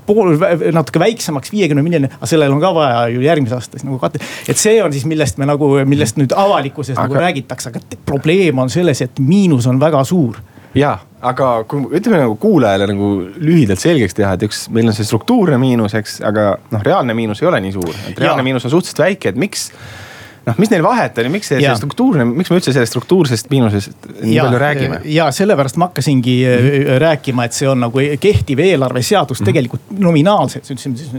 pool, 0.06 0.36
natuke 0.74 1.02
väiksemaks, 1.02 1.52
viiekümne 1.52 1.84
miljoni, 1.84 2.10
aga 2.16 2.28
sellel 2.30 2.54
on 2.54 2.62
ka 2.62 2.72
vaja 2.76 3.06
ju 3.12 3.24
järgmise 3.24 3.58
aasta 3.58 3.82
nagu 3.82 3.98
katte. 4.02 4.22
et 4.48 4.60
see 4.60 4.78
on 4.82 4.94
siis, 4.94 5.04
millest 5.08 5.40
me 5.42 5.48
nagu, 5.48 5.68
millest 5.88 6.20
nüüd 6.20 6.34
avalikkuses 6.36 6.96
aga... 6.96 7.08
nagu 7.08 7.20
räägitakse, 7.26 7.72
aga 7.72 8.02
probleem 8.08 8.62
on 8.62 8.72
selles, 8.72 9.02
et 9.04 9.20
miinus 9.20 9.66
on 9.70 9.80
väga 9.82 10.04
suur 10.04 10.38
ja, 10.76 10.96
aga 11.26 11.50
kui 11.68 11.86
ütleme 11.98 12.22
nagu 12.22 12.36
kuulajale 12.40 12.88
nagu 12.92 13.12
lühidalt 13.36 13.82
selgeks 13.82 14.16
teha, 14.16 14.34
et 14.36 14.46
üks, 14.46 14.66
meil 14.74 14.90
on 14.90 14.96
see 14.96 15.06
struktuurne 15.08 15.58
miinus, 15.60 15.96
eks, 15.98 16.20
aga 16.26 16.56
noh, 16.72 16.82
reaalne 16.86 17.16
miinus 17.16 17.42
ei 17.42 17.50
ole 17.50 17.62
nii 17.64 17.76
suur, 17.76 17.94
et 18.10 18.18
reaalne 18.18 18.44
ja. 18.44 18.50
miinus 18.50 18.68
on 18.68 18.76
suhteliselt 18.76 19.04
väike, 19.06 19.32
et 19.32 19.40
miks 19.40 19.70
noh, 20.46 20.58
mis 20.62 20.70
neil 20.70 20.84
vahet 20.84 21.18
on 21.18 21.26
ja 21.26 21.32
miks 21.32 21.50
see, 21.50 21.58
see 21.62 21.74
struktuurne, 21.80 22.26
miks 22.28 22.52
me 22.52 22.60
üldse 22.60 22.74
sellest 22.74 22.94
struktuursest 22.94 23.50
miinusest 23.50 24.08
nii 24.20 24.36
ja, 24.36 24.46
palju 24.46 24.60
räägime? 24.62 25.00
ja 25.10 25.26
sellepärast 25.34 25.80
ma 25.80 25.90
hakkasingi 25.90 26.36
mm 26.44 26.68
-hmm. 26.68 27.00
rääkima, 27.02 27.48
et 27.48 27.56
see 27.56 27.68
on 27.68 27.82
nagu 27.82 28.04
kehtiv 28.20 28.62
eelarveseadus 28.62 29.40
-hmm. 29.40 29.50
tegelikult 29.50 29.98
nominaalselt, 29.98 30.64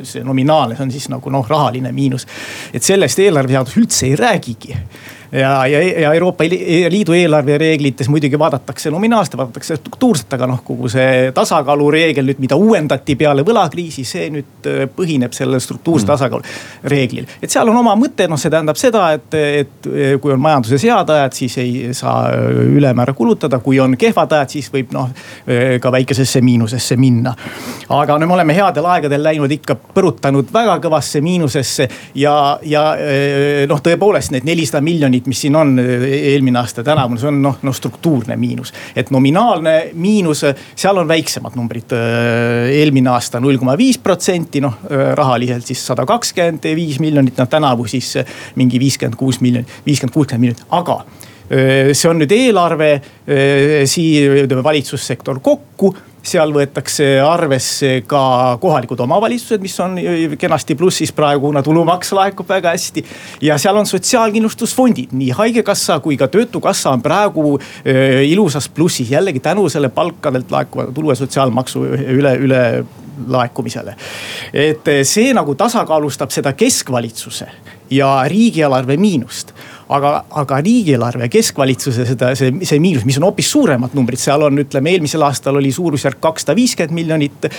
see 0.04 0.24
nominaalne, 0.24 0.76
see 0.76 0.84
on 0.84 0.92
siis 0.92 1.10
nagu 1.10 1.30
noh, 1.30 1.50
rahaline 1.50 1.92
miinus. 1.92 2.28
et 2.74 2.84
sellest 2.84 3.20
eelarveseadus 3.20 3.78
üldse 3.78 4.06
ei 4.06 4.16
räägigi 4.16 4.78
ja, 5.32 5.68
ja, 5.68 5.82
ja 6.02 6.14
Euroopa 6.14 6.44
Liidu 6.90 7.14
eelarvereeglites 7.14 8.10
muidugi 8.10 8.40
vaadatakse 8.40 8.92
nominaalselt, 8.92 9.38
vaadatakse 9.38 9.76
struktuurselt, 9.76 10.34
aga 10.34 10.48
noh, 10.48 10.62
kogu 10.64 10.90
see 10.92 11.32
tasakaalureegel 11.36 12.30
nüüd, 12.30 12.40
mida 12.44 12.56
uuendati 12.60 13.16
peale 13.20 13.44
võlakriisi, 13.48 14.06
see 14.08 14.30
nüüd 14.34 14.70
äh, 14.70 14.86
põhineb 14.96 15.36
sellel 15.36 15.62
struktuurse 15.64 16.06
mm. 16.06 16.12
tasakaalu 16.14 16.90
reeglil. 16.94 17.28
et 17.42 17.52
seal 17.52 17.68
on 17.70 17.82
oma 17.82 17.96
mõte, 18.00 18.28
noh, 18.30 18.40
see 18.40 18.54
tähendab 18.54 18.80
seda, 18.80 19.10
et, 19.18 19.38
et 19.38 19.90
äh, 19.92 20.16
kui 20.22 20.34
on 20.34 20.42
majanduses 20.44 20.88
head 20.88 21.14
ajad, 21.18 21.36
siis 21.38 21.58
ei 21.64 21.94
saa 21.98 22.30
äh, 22.32 22.62
ülemäära 22.78 23.16
kulutada, 23.18 23.60
kui 23.64 23.80
on 23.84 23.98
kehvad 24.00 24.38
ajad, 24.40 24.56
siis 24.58 24.72
võib 24.74 24.94
noh 24.96 25.12
ka 25.82 25.92
väikesesse 25.92 26.42
miinusesse 26.44 26.96
minna. 27.00 27.34
aga 27.94 28.18
no 28.20 28.28
me 28.28 28.34
oleme 28.34 28.56
headel 28.56 28.86
aegadel 28.86 29.24
läinud 29.24 29.52
ikka 29.52 29.76
põrutanud 29.76 30.50
väga 30.54 30.78
kõvasse 30.84 31.22
miinusesse 31.24 31.88
ja, 32.16 32.34
ja 32.64 32.84
noh, 33.70 33.82
tõepoolest 33.84 34.34
need 34.36 34.48
nelisada 34.48 34.82
miljonit 34.84 35.17
miljonit, 35.18 35.28
mis 35.28 35.42
siin 35.42 35.56
on 35.56 35.78
eelmine 35.80 36.60
aasta, 36.60 36.84
tänavune, 36.84 37.20
see 37.20 37.30
on 37.30 37.42
noh, 37.42 37.58
noh 37.64 37.76
struktuurne 37.76 38.38
miinus. 38.38 38.74
et 38.96 39.10
nominaalne 39.12 39.92
miinus, 39.94 40.44
seal 40.76 40.98
on 40.98 41.08
väiksemad 41.08 41.56
numbrid. 41.56 41.92
eelmine 42.72 43.10
aasta 43.10 43.40
null 43.40 43.58
koma 43.58 43.78
viis 43.78 43.98
protsenti, 43.98 44.62
noh 44.62 44.78
rahaliselt 45.16 45.66
siis 45.66 45.86
sada 45.86 46.06
kakskümmend 46.06 46.64
viis 46.76 47.00
miljonit, 47.00 47.38
noh 47.38 47.48
tänavu 47.48 47.88
siis 47.88 48.18
mingi 48.56 48.80
viiskümmend 48.80 49.18
kuus 49.18 49.42
miljonit, 49.42 49.68
viiskümmend, 49.86 50.14
kuuskümmend 50.14 50.42
miljonit, 50.42 50.68
aga 50.72 51.04
see 51.48 52.10
on 52.10 52.20
nüüd 52.20 52.32
eelarve, 52.36 52.90
siia 53.88 54.64
valitsussektor 54.64 55.40
kokku 55.40 55.94
seal 56.28 56.52
võetakse 56.56 57.06
arvesse 57.24 58.02
ka 58.10 58.22
kohalikud 58.62 59.00
omavalitsused, 59.06 59.64
mis 59.64 59.78
on 59.84 59.98
kenasti 60.40 60.76
plussis 60.80 61.14
praegu, 61.16 61.48
kuna 61.48 61.64
tulumaks 61.66 62.12
laekub 62.18 62.50
väga 62.50 62.74
hästi. 62.76 63.06
ja 63.42 63.58
seal 63.62 63.78
on 63.78 63.86
sotsiaalkindlustusfondid, 63.90 65.16
nii 65.18 65.32
haigekassa 65.38 66.00
kui 66.04 66.18
ka 66.18 66.28
töötukassa 66.28 66.92
on 66.96 67.02
praegu 67.02 67.58
ilusas 68.28 68.70
plussis, 68.70 69.12
jällegi 69.12 69.40
tänu 69.40 69.70
selle 69.70 69.90
palkadelt 69.90 70.52
laekuva 70.52 70.92
tulu 70.94 71.12
ja 71.12 71.16
sotsiaalmaksu 71.16 71.86
üle, 72.18 72.36
üle 72.44 72.62
laekumisele. 73.28 73.96
et 74.54 74.92
see 75.04 75.34
nagu 75.34 75.56
tasakaalustab 75.56 76.32
seda 76.32 76.54
keskvalitsuse 76.54 77.48
ja 77.90 78.12
riigieelarve 78.28 78.98
miinust 78.98 79.54
aga, 79.90 80.12
aga 80.42 80.60
riigieelarve 80.64 81.30
keskvalitsuse 81.32 82.06
seda, 82.08 82.34
see, 82.36 82.52
see 82.68 82.82
miinus, 82.84 83.06
mis 83.08 83.20
on 83.22 83.28
hoopis 83.30 83.52
suuremad 83.52 83.96
numbrid, 83.98 84.22
seal 84.22 84.48
on, 84.48 84.62
ütleme 84.64 84.94
eelmisel 84.94 85.24
aastal 85.28 85.60
oli 85.62 85.72
suurusjärk 85.76 86.22
kakssada 86.24 86.56
viiskümmend 86.58 86.96
miljonit. 86.98 87.50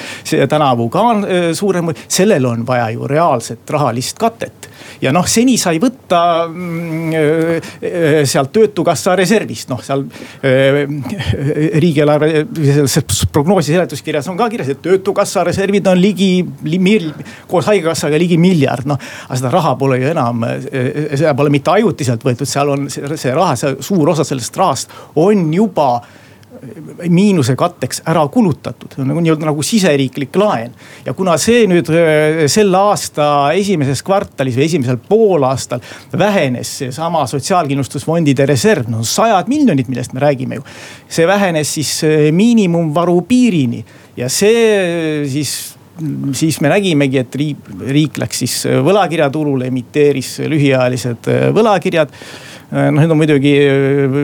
tänavu 0.49 0.89
ka 0.89 1.01
on 1.01 1.27
suurem, 1.55 1.93
sellel 2.09 2.45
on 2.47 2.67
vaja 2.67 2.91
ju 2.91 3.07
reaalset 3.09 3.71
rahalist 3.71 4.19
katet 4.19 4.58
ja 5.03 5.13
noh, 5.15 5.27
seni 5.29 5.57
sai 5.61 5.79
võtta 5.83 6.21
mm, 6.49 8.25
sealt 8.29 8.53
töötukassa 8.55 9.15
reservist, 9.19 9.69
noh 9.73 9.83
seal 9.85 10.05
riigieelarve 11.85 12.45
selles 12.89 13.23
prognoosi 13.33 13.75
seletuskirjas 13.75 14.29
on 14.33 14.39
ka 14.39 14.49
kirjas, 14.53 14.73
et 14.75 14.83
töötukassa 14.85 15.45
reservid 15.49 15.87
on 15.91 16.01
ligi, 16.01 16.31
koos 17.51 17.69
haigekassaga 17.71 18.21
ligi 18.21 18.39
miljard, 18.41 18.89
noh. 18.89 19.01
aga 19.29 19.41
seda 19.41 19.53
raha 19.55 19.75
pole 19.81 20.01
ju 20.03 20.13
enam, 20.13 20.47
seda 20.69 21.35
pole 21.39 21.53
mitte 21.55 21.75
ajutiselt 21.75 22.25
võetud, 22.25 22.49
seal 22.49 22.75
on 22.75 22.89
see, 22.93 23.05
see 23.21 23.35
raha, 23.35 23.57
see 23.59 23.77
suur 23.85 24.15
osa 24.15 24.27
sellest 24.27 24.57
rahast 24.59 24.97
on 25.19 25.53
juba 25.55 25.91
miinuse 27.09 27.55
katteks 27.59 28.03
ära 28.09 28.25
kulutatud, 28.33 28.97
nagu 29.07 29.23
nii-öelda 29.23 29.49
nagu 29.49 29.65
siseriiklik 29.65 30.37
laen. 30.39 30.75
ja 31.07 31.15
kuna 31.15 31.37
see 31.41 31.67
nüüd 31.71 31.91
selle 32.51 32.83
aasta 32.91 33.29
esimeses 33.59 34.03
kvartalis 34.07 34.59
või 34.59 34.67
esimesel 34.67 34.99
poolaastal 35.09 35.83
vähenes 36.19 36.77
seesama 36.83 37.27
sotsiaalkindlustusfondide 37.31 38.47
reserv, 38.47 38.91
no 38.93 39.05
sajad 39.07 39.49
miljonid, 39.49 39.89
millest 39.89 40.15
me 40.17 40.25
räägime 40.25 40.61
ju. 40.61 40.67
see 41.09 41.27
vähenes 41.27 41.75
siis 41.79 41.95
miinimumvaru 42.33 43.21
piirini 43.29 43.85
ja 44.17 44.29
see 44.29 45.27
siis 45.29 45.57
siis 46.33 46.61
me 46.63 46.71
nägimegi, 46.71 47.19
et 47.19 47.35
riik, 47.35 47.71
riik 47.91 48.19
läks 48.23 48.45
siis 48.45 48.55
võlakirjaturule, 48.87 49.67
emiteeris 49.67 50.37
lühiajalised 50.47 51.27
võlakirjad 51.57 52.13
noh, 52.69 53.01
nüüd 53.01 53.13
on 53.13 53.17
muidugi 53.17 53.53
äh, 53.65 54.17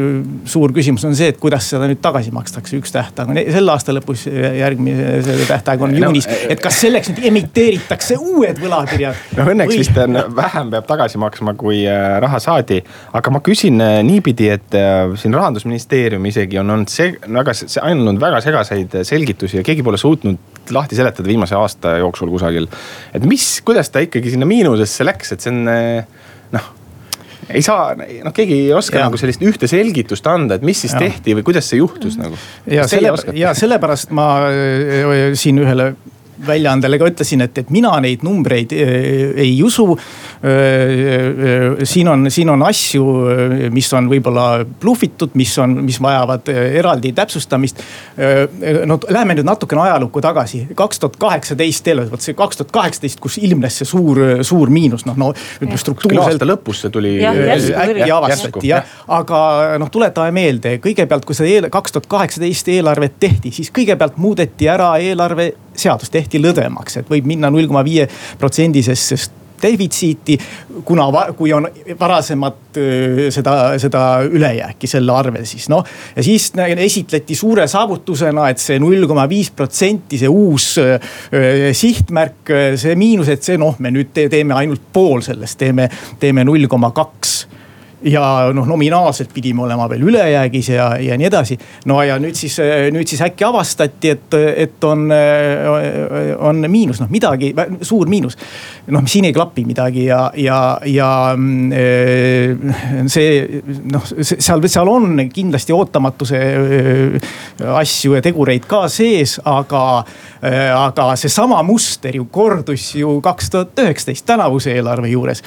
suur 0.51 0.73
küsimus 0.77 1.05
on 1.09 1.15
see, 1.17 1.31
et 1.33 1.39
kuidas 1.41 1.65
seda 1.73 1.87
nüüd 1.89 2.01
tagasi 2.05 2.33
makstakse, 2.35 2.77
üks 2.77 2.93
tähtaeg 2.93 3.31
on 3.33 3.39
selle 3.41 3.73
aasta 3.73 3.95
lõpus, 3.97 4.27
järgmise 4.29 5.37
tähtaeg 5.49 5.85
on 5.87 5.95
juunis 5.97 6.29
no,. 6.29 6.37
et 6.53 6.61
kas 6.63 6.83
selleks 6.85 7.13
nüüd 7.13 7.29
emiteeritakse 7.31 8.19
uued 8.21 8.61
võlakirjad? 8.61 9.23
no 9.39 9.47
õnneks 9.55 9.73
või... 9.73 9.81
vist 9.81 10.01
on 10.05 10.21
vähem 10.37 10.73
peab 10.75 10.89
tagasi 10.91 11.21
maksma, 11.23 11.55
kui 11.61 11.83
äh, 11.89 12.19
raha 12.25 12.41
saadi. 12.43 12.83
aga 13.17 13.33
ma 13.33 13.41
küsin 13.45 13.81
niipidi, 14.05 14.51
et 14.53 14.77
siin 15.21 15.37
rahandusministeerium 15.37 16.27
isegi 16.29 16.61
on 16.61 16.75
olnud 16.75 16.93
see 16.93 17.15
väga, 17.25 17.55
andnud 17.85 18.21
väga 18.21 18.43
segaseid 18.45 18.99
selgitusi 19.09 19.61
ja 19.61 19.65
keegi 19.67 19.87
pole 19.87 20.01
suutnud 20.01 20.73
lahti 20.75 20.97
seletada 20.97 21.29
viimase 21.29 21.57
aasta 21.57 21.97
jooksul 22.03 22.29
kusagil. 22.33 22.69
et 23.17 23.25
mis, 23.29 23.49
kuidas 23.65 23.89
ta 23.93 24.05
ikkagi 24.05 24.37
sinna 24.37 24.49
miinusesse 24.49 25.09
läks, 25.09 25.33
et 25.33 25.45
see 25.45 25.55
on 25.55 25.73
ei 27.49 27.63
saa, 27.65 27.95
noh 27.97 28.35
keegi 28.35 28.59
ei 28.67 28.73
oska 28.77 29.01
ja. 29.01 29.09
nagu 29.09 29.21
sellist 29.21 29.43
ühte 29.45 29.69
selgitust 29.71 30.27
anda, 30.31 30.59
et 30.59 30.67
mis 30.67 30.81
siis 30.85 30.95
ja. 30.97 31.03
tehti 31.05 31.37
või 31.39 31.47
kuidas 31.47 31.69
see 31.71 31.81
juhtus 31.81 32.19
nagu. 32.21 32.39
ja 32.71 32.89
selle, 32.91 33.15
ja 33.37 33.55
sellepärast 33.57 34.15
ma 34.17 34.29
äh, 34.49 35.33
siin 35.39 35.61
ühele 35.63 35.93
väljaandele 36.47 36.99
ka 37.01 37.09
ütlesin, 37.11 37.45
et, 37.47 37.59
et 37.63 37.71
mina 37.75 37.93
neid 38.05 38.25
numbreid 38.27 38.75
äh, 38.77 39.35
ei 39.45 39.55
usu. 39.65 39.87
Äh, 40.45 41.83
siin 41.89 42.09
on, 42.13 42.31
siin 42.33 42.51
on 42.53 42.63
asju, 42.67 43.05
mis 43.75 43.91
on 43.97 44.09
võib-olla 44.11 44.49
blufitud, 44.65 45.35
mis 45.39 45.55
on, 45.63 45.79
mis 45.87 46.01
vajavad 46.03 46.49
eraldi 46.55 47.13
täpsustamist. 47.17 47.81
no 48.87 48.99
läheme 49.09 49.35
nüüd 49.39 49.47
natukene 49.47 49.83
ajalukku 49.87 50.21
tagasi, 50.25 50.63
kaks 50.77 51.01
tuhat 51.03 51.17
kaheksateist 51.21 51.89
eelarve, 51.91 52.13
vot 52.15 52.25
see 52.25 52.37
kaks 52.39 52.61
tuhat 52.61 52.73
kaheksateist, 52.75 53.21
kus 53.23 53.39
ilmnes 53.43 53.81
see 53.81 53.89
suur, 53.89 54.21
suur 54.47 54.71
miinus, 54.73 55.07
noh, 55.09 55.17
no 55.21 55.31
ütleme 55.35 55.79
struktuurselt. 55.81 56.35
aasta 56.35 56.49
lõpus 56.49 56.85
see 56.85 56.95
tuli. 56.95 57.15
äkki 57.25 58.11
avastati 58.15 58.71
jah, 58.71 58.95
aga 59.17 59.41
noh, 59.81 59.91
tuletame 59.93 60.35
meelde, 60.35 60.77
kõigepealt, 60.85 61.27
kui 61.29 61.37
seda 61.37 61.71
kaks 61.73 61.97
tuhat 61.97 62.09
kaheksateist 62.11 62.71
eelarvet 62.75 63.19
tehti, 63.21 63.53
siis 63.55 63.73
kõigepealt 63.75 64.19
muudeti 64.21 64.69
ära 64.71 64.95
eelarveseadus, 65.75 66.11
tehti 66.11 66.43
lõdvemaks, 66.43 67.01
et 67.01 67.11
võib 67.11 67.27
minna 67.27 67.51
null 67.51 67.67
koma 67.71 67.85
viie 67.85 68.07
protsendisest 68.39 69.43
defitsiiti. 69.65 70.39
kuna, 70.85 71.07
kui 71.37 71.53
on 71.53 71.67
varasemat 72.01 72.79
seda, 73.33 73.79
seda 73.79 74.03
ülejääki 74.27 74.87
selle 74.91 75.13
arvel 75.13 75.47
siis 75.49 75.69
noh. 75.73 75.85
ja 76.17 76.23
siis 76.23 76.53
esitleti 76.77 77.35
suure 77.35 77.67
saavutusena, 77.71 78.49
et 78.51 78.59
see 78.59 78.79
null 78.79 79.07
koma 79.07 79.29
viis 79.29 79.51
protsenti, 79.51 80.19
see 80.19 80.29
uus 80.29 80.75
sihtmärk, 81.73 82.53
see 82.77 82.97
miinus, 82.97 83.29
et 83.29 83.43
see 83.43 83.57
noh, 83.57 83.79
me 83.79 83.95
nüüd 83.95 84.13
teeme 84.13 84.55
ainult 84.55 84.83
pool 84.93 85.23
sellest, 85.25 85.59
teeme, 85.59 85.89
teeme 86.21 86.45
null 86.45 86.69
koma 86.69 86.91
kaks 86.91 87.45
ja 88.05 88.53
noh, 88.55 88.67
nominaalselt 88.69 89.33
pidime 89.35 89.63
olema 89.63 89.89
veel 89.89 90.03
ülejäägis 90.09 90.69
ja, 90.69 90.89
ja 91.01 91.17
nii 91.19 91.29
edasi. 91.29 91.59
no 91.87 92.03
ja 92.03 92.19
nüüd 92.21 92.37
siis, 92.37 92.59
nüüd 92.93 93.09
siis 93.09 93.23
äkki 93.25 93.47
avastati, 93.47 94.15
et, 94.15 94.37
et 94.67 94.85
on, 94.85 95.07
on 96.39 96.65
miinus, 96.69 97.01
noh 97.03 97.11
midagi, 97.13 97.53
suur 97.83 98.11
miinus. 98.11 98.37
noh, 98.93 99.07
siin 99.09 99.29
ei 99.29 99.33
klapi 99.37 99.65
midagi 99.65 100.07
ja, 100.09 100.27
ja, 100.37 100.61
ja 100.87 101.11
see 103.11 103.63
noh, 103.93 104.13
seal, 104.21 104.69
seal 104.69 104.93
on 104.93 105.25
kindlasti 105.33 105.75
ootamatuse 105.77 106.43
asju 107.75 108.19
ja 108.19 108.25
tegureid 108.25 108.69
ka 108.69 108.85
sees, 108.93 109.39
aga, 109.45 110.05
aga 110.45 111.15
seesama 111.17 111.63
muster 111.65 112.17
ju 112.17 112.27
kordus 112.33 112.91
ju 112.99 113.21
kaks 113.25 113.51
tuhat 113.51 113.81
üheksateist 113.85 114.27
tänavuse 114.27 114.75
eelarve 114.75 115.09
juures. 115.09 115.43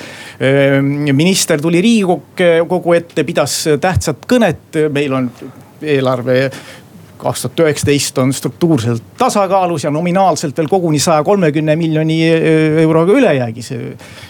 minister 1.14 1.62
tuli 1.62 1.82
Riigikokku 1.82 2.68
kogu 2.68 2.94
ette, 2.98 3.24
pidas 3.24 3.60
tähtsat 3.82 4.26
kõnet, 4.26 4.80
meil 4.90 5.14
on 5.14 5.30
eelarve 5.82 6.50
kaks 7.18 7.42
tuhat 7.42 7.60
üheksateist 7.66 8.18
on 8.22 8.34
struktuurselt 8.34 9.04
tasakaalus 9.18 9.84
ja 9.84 9.92
nominaalselt 9.92 10.58
veel 10.58 10.70
koguni 10.70 11.00
saja 11.00 11.24
kolmekümne 11.24 11.76
miljoni 11.76 12.20
euroga 12.82 13.14
ülejäägis. 13.14 13.72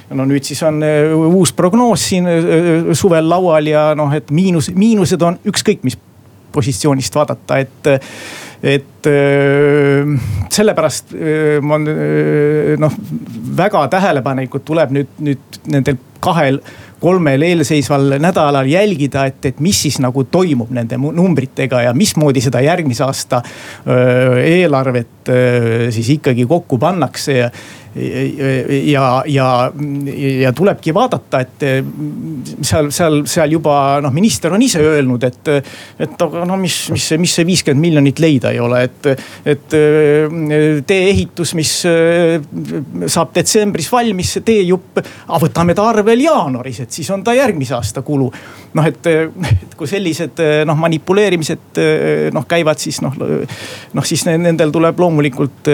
no 0.10 0.26
nüüd 0.26 0.44
siis 0.44 0.64
on 0.64 0.84
äh, 0.84 1.12
uus 1.16 1.54
prognoos 1.54 2.10
siin 2.10 2.28
äh, 2.28 2.94
suvel 2.94 3.30
laual 3.30 3.68
ja 3.68 3.92
noh, 3.96 4.14
et 4.14 4.32
miinus, 4.32 4.72
miinused 4.76 5.22
on 5.22 5.40
ükskõik 5.46 5.84
mis 5.84 5.98
positsioonist 6.52 7.16
vaadata, 7.16 7.58
et 7.60 7.90
et 8.64 9.10
sellepärast 10.54 11.14
ma 11.62 11.78
noh, 11.82 12.96
väga 13.58 13.84
tähelepanelikult 13.94 14.66
tuleb 14.66 14.94
nüüd, 14.96 15.12
nüüd 15.22 15.60
nendel 15.70 16.00
kahel 16.24 16.58
kolmel 17.00 17.46
eelseisval 17.48 18.18
nädalal 18.22 18.70
jälgida, 18.70 19.26
et, 19.30 19.46
et 19.52 19.60
mis 19.64 19.82
siis 19.88 20.00
nagu 20.04 20.24
toimub 20.32 20.72
nende 20.76 20.98
numbritega 20.98 21.84
ja 21.88 21.96
mismoodi 21.98 22.44
seda 22.44 22.62
järgmise 22.66 23.06
aasta 23.06 23.42
eelarvet 24.44 25.32
siis 25.94 26.10
ikkagi 26.18 26.46
kokku 26.50 26.80
pannakse 26.82 27.38
ja 27.38 27.52
ja, 28.84 29.24
ja, 29.26 29.72
ja 30.42 30.54
tulebki 30.54 30.94
vaadata, 30.94 31.40
et 31.42 31.66
seal, 32.62 32.90
seal, 32.94 33.22
seal 33.30 33.56
juba 33.58 33.76
noh, 34.04 34.14
minister 34.14 34.54
on 34.54 34.64
ise 34.64 34.82
öelnud, 34.84 35.24
et, 35.28 35.52
et 36.06 36.26
aga 36.28 36.46
no 36.48 36.60
mis, 36.62 36.76
mis 36.94 37.08
mis 37.18 37.36
see 37.40 37.48
viiskümmend 37.48 37.82
miljonit 37.82 38.22
leida 38.22 38.52
ei 38.54 38.60
ole, 38.62 38.84
et, 38.88 39.10
et 39.54 39.78
tee-ehitus, 40.88 41.54
mis 41.58 41.74
saab 43.16 43.34
detsembris 43.36 43.90
valmis, 43.92 44.36
see 44.38 44.46
teejupp, 44.48 45.02
võtame 45.48 45.76
ta 45.78 45.88
arvel 45.92 46.22
jaanuaris, 46.28 46.84
et 46.88 47.00
siis 47.00 47.10
on 47.14 47.24
ta 47.24 47.36
järgmise 47.38 47.76
aasta 47.78 48.02
kulu. 48.02 48.32
noh, 48.78 48.86
et, 48.86 49.08
et 49.08 49.76
kui 49.78 49.88
sellised 49.90 50.40
noh, 50.68 50.78
manipuleerimised 50.78 51.80
noh 52.34 52.46
käivad, 52.48 52.80
siis 52.82 53.02
noh, 53.02 53.16
noh 53.94 54.06
siis 54.06 54.26
nendel 54.28 54.72
tuleb 54.74 55.00
loomulikult 55.00 55.72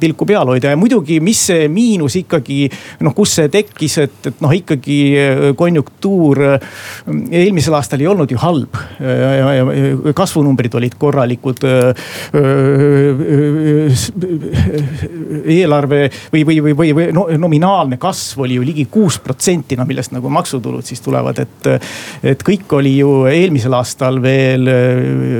pilku 0.00 0.26
peal 0.28 0.48
hoida 0.50 0.72
ja 0.72 0.78
muidugi, 0.80 1.20
mis 1.24 1.40
see 1.48 1.68
miinus 1.72 2.16
ikkagi 2.18 2.68
noh, 3.04 3.14
kus 3.16 3.36
see 3.38 3.50
tekkis, 3.52 3.96
et, 4.04 4.18
et 4.30 4.42
noh, 4.44 4.52
ikkagi 4.54 4.98
äh, 5.18 5.42
konjunktuur 5.58 6.42
äh, 6.48 6.68
eelmisel 7.42 7.76
aastal 7.78 8.02
ei 8.02 8.10
olnud 8.10 8.30
ju 8.30 8.40
halb. 8.40 8.78
Kasvunumbrid 10.14 10.74
olid 10.78 10.96
korralikud. 10.98 11.64
eelarve 15.54 16.00
või, 16.32 16.42
või, 16.46 16.58
või, 16.64 16.74
või, 16.78 16.92
või 16.96 17.06
no, 17.14 17.26
nominaalne 17.38 17.98
kasv 18.00 18.44
oli 18.44 18.58
ju 18.58 18.66
ligi 18.66 18.86
kuus 18.90 19.18
protsenti, 19.22 19.76
no 19.78 19.86
millest 19.88 20.14
nagu 20.14 20.30
maksutulud 20.34 20.84
siis 20.86 21.02
tulevad, 21.04 21.38
et. 21.44 21.68
et 22.34 22.42
kõik 22.44 22.70
oli 22.76 22.96
ju 22.98 23.24
eelmisel 23.30 23.74
aastal 23.78 24.20
veel 24.22 24.68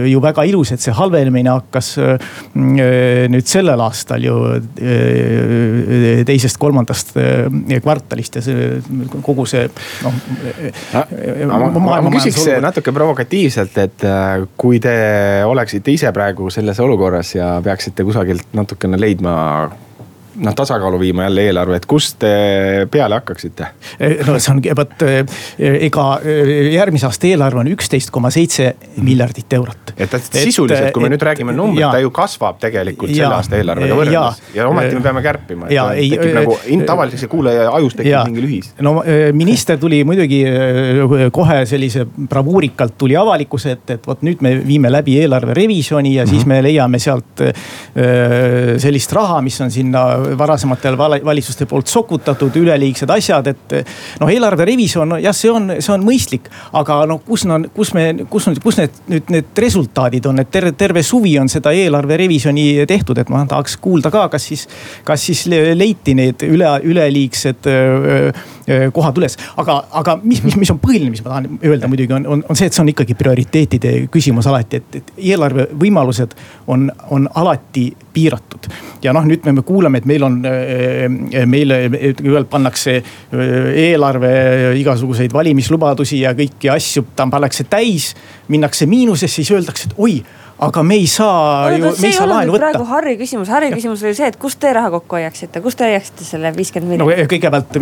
ju 0.09 0.21
väga 0.23 0.45
ilus, 0.49 0.73
et 0.75 0.83
see 0.83 0.95
halvenemine 0.95 1.53
hakkas 1.53 1.95
nüüd 2.55 3.49
sellel 3.51 3.83
aastal 3.85 4.25
ju 4.25 4.37
teisest-kolmandast 6.29 7.15
eh, 7.21 7.81
kvartalist 7.83 8.39
ja 8.39 8.45
see 8.45 8.81
kogu 9.25 9.47
see 9.49 9.67
noh. 10.05 10.19
ma, 11.51 11.71
ma, 11.79 11.99
ma 12.07 12.13
küsiks 12.15 12.47
natuke 12.65 12.95
provokatiivselt, 12.95 13.79
et 13.85 14.07
äh, 14.09 14.45
kui 14.61 14.81
te 14.83 14.95
oleksite 15.49 15.95
ise 15.95 16.13
praegu 16.15 16.51
selles 16.55 16.81
olukorras 16.85 17.35
ja 17.37 17.55
peaksite 17.65 18.07
kusagilt 18.07 18.55
natukene 18.57 19.01
leidma 19.01 19.35
noh 20.37 20.55
tasakaalu 20.55 20.99
viima 21.01 21.23
jälle 21.23 21.47
eelarve, 21.49 21.77
et 21.77 21.87
kust 21.87 22.19
te 22.23 22.31
peale 22.91 23.19
hakkaksite? 23.21 23.67
no 24.27 24.39
see 24.39 24.53
on, 24.55 24.61
vot 24.77 25.05
ega 25.59 26.07
järgmise 26.75 27.07
aasta 27.09 27.29
eelarve 27.31 27.63
on 27.63 27.71
üksteist 27.75 28.11
koma 28.15 28.31
seitse 28.35 28.73
miljardit 28.97 29.53
eurot. 29.59 29.95
et 29.97 30.17
sisuliselt, 30.31 30.91
kui 30.95 31.05
me 31.05 31.11
et, 31.11 31.15
nüüd 31.15 31.27
räägime 31.29 31.55
numbrit, 31.57 31.87
ta 31.87 32.01
ju 32.03 32.11
kasvab 32.15 32.59
tegelikult 32.63 33.13
ja, 33.13 33.25
selle 33.25 33.39
aasta 33.39 33.59
eelarvega 33.61 33.99
võrreldes 34.01 34.43
ja, 34.55 34.61
ja 34.63 34.69
ometi 34.71 34.99
me 34.99 35.05
peame 35.07 35.25
kärpima. 35.25 35.71
ja 35.73 35.87
ei. 35.95 36.11
tekib 36.15 36.39
nagu 36.41 36.59
tavalise 36.87 37.31
kuulaja 37.31 37.69
ajus 37.79 37.99
tekib 38.01 38.11
ja, 38.11 38.25
mingi 38.29 38.45
lühis. 38.45 38.73
no 38.83 38.97
minister 39.37 39.79
tuli 39.81 40.03
muidugi 40.09 40.43
kohe 41.35 41.61
sellise 41.71 42.07
bravuurikalt 42.15 42.99
tuli 42.99 43.19
avalikkuse 43.19 43.77
ette, 43.79 44.01
et 44.01 44.11
vot 44.11 44.27
nüüd 44.27 44.43
me 44.45 44.57
viime 44.67 44.91
läbi 44.93 45.19
eelarve 45.23 45.55
revisjoni 45.55 46.17
ja 46.17 46.25
mm 46.25 46.27
-hmm. 46.27 46.31
siis 46.31 46.47
mhm. 46.47 46.49
me 46.49 46.63
leiame 46.63 46.99
sealt 46.99 47.47
sellist 48.83 49.13
raha, 49.13 49.41
mis 49.43 49.61
on 49.61 49.71
sinna 49.71 50.05
varasematel 50.39 50.99
valitsuste 50.99 51.67
poolt 51.71 51.91
sokutatud 51.91 52.57
üleliigsed 52.57 53.11
asjad, 53.11 53.53
et. 53.53 53.75
noh, 54.21 54.31
eelarve 54.31 54.65
revisjon, 54.69 55.17
jah, 55.23 55.35
see 55.37 55.51
on, 55.53 55.77
see 55.79 55.93
on 55.95 56.05
mõistlik, 56.07 56.49
aga 56.77 57.03
noh, 57.11 57.21
kus 57.27 57.47
on, 57.49 57.69
kus 57.75 57.93
me, 57.97 58.07
kus 58.31 58.49
on, 58.51 58.59
kus 58.63 58.81
need 58.81 59.01
nüüd 59.11 59.33
need 59.35 59.63
resultaadid 59.65 60.27
on, 60.31 60.41
et 60.43 60.51
terve, 60.53 60.73
terve 60.79 61.03
suvi 61.07 61.35
on 61.41 61.51
seda 61.53 61.73
eelarve 61.77 62.19
revisjoni 62.25 62.87
tehtud, 62.89 63.19
et 63.21 63.31
ma 63.33 63.45
tahaks 63.49 63.77
kuulda 63.83 64.13
ka, 64.15 64.27
kas 64.33 64.49
siis, 64.51 64.67
kas 65.05 65.25
siis 65.29 65.45
leiti 65.77 66.17
need 66.19 66.45
üle, 66.47 66.71
üleliigsed 66.85 67.69
kohad 68.93 69.19
üles. 69.21 69.37
aga, 69.61 69.79
aga 70.01 70.17
mis, 70.23 70.43
mis, 70.45 70.57
mis 70.57 70.71
on 70.73 70.81
põhiline, 70.83 71.13
mis 71.13 71.23
ma 71.25 71.35
tahan 71.35 71.59
öelda 71.65 71.89
muidugi 71.91 72.17
on, 72.17 72.27
on, 72.27 72.45
on 72.49 72.59
see, 72.59 72.69
et 72.71 72.77
see 72.77 72.83
on 72.85 72.91
ikkagi 72.93 73.17
prioriteetide 73.19 73.95
küsimus 74.13 74.49
alati, 74.51 74.81
et, 74.81 75.01
et 75.01 75.13
eelarve 75.33 75.69
võimalused 75.81 76.37
on, 76.73 76.89
on 77.15 77.29
alati 77.41 77.91
piiratud. 78.15 78.69
ja 79.05 79.13
noh, 79.17 79.27
nüüd 79.29 79.45
me 79.51 79.65
kuuleme, 79.67 80.01
et 80.01 80.09
meil 80.09 80.25
on, 80.25 80.39
meile 81.51 81.81
kõigepealt 81.91 82.51
pannakse 82.53 82.97
eelarve 83.35 84.33
igasuguseid 84.81 85.35
valimislubadusi 85.35 86.23
ja 86.23 86.33
kõiki 86.37 86.73
asju, 86.73 87.09
ta 87.17 87.27
pannakse 87.31 87.67
täis, 87.71 88.13
minnakse 88.49 88.89
miinusesse, 88.89 89.43
siis 89.43 89.53
öeldakse, 89.55 89.91
et 89.91 90.01
oi 90.01 90.19
aga 90.63 90.83
me 90.87 90.95
ei 90.95 91.07
saa 91.11 91.73
ju, 91.75 91.91
me 91.99 92.09
ei 92.09 92.15
saa 92.15 92.29
laenu 92.31 92.55
võtta. 92.55 92.69
praegu 92.69 92.87
Harri 92.87 93.17
küsimus, 93.19 93.51
Harri 93.51 93.73
küsimus 93.75 94.05
oli 94.07 94.15
see, 94.15 94.29
et 94.31 94.37
kust 94.41 94.61
te 94.63 94.71
raha 94.75 94.93
kokku 94.95 95.19
hoiaksite, 95.19 95.63
kust 95.65 95.81
te 95.81 95.89
hoiaksite 95.89 96.27
selle 96.27 96.53
viiskümmend 96.55 96.95
miljonit? 96.95 97.23
no 97.25 97.31
kõigepealt 97.33 97.79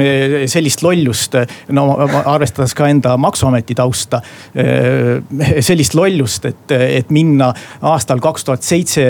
sellist 0.53 0.85
lollust, 0.85 1.37
no 1.77 1.85
arvestades 2.23 2.73
ka 2.77 2.89
enda 2.89 3.15
maksuameti 3.21 3.77
tausta. 3.77 4.23
Eh, 4.57 5.21
sellist 5.69 5.97
lollust, 5.99 6.49
et, 6.49 6.73
et 6.73 7.13
minna 7.13 7.51
aastal 7.93 8.23
kaks 8.25 8.49
tuhat 8.49 8.65
seitse, 8.67 9.05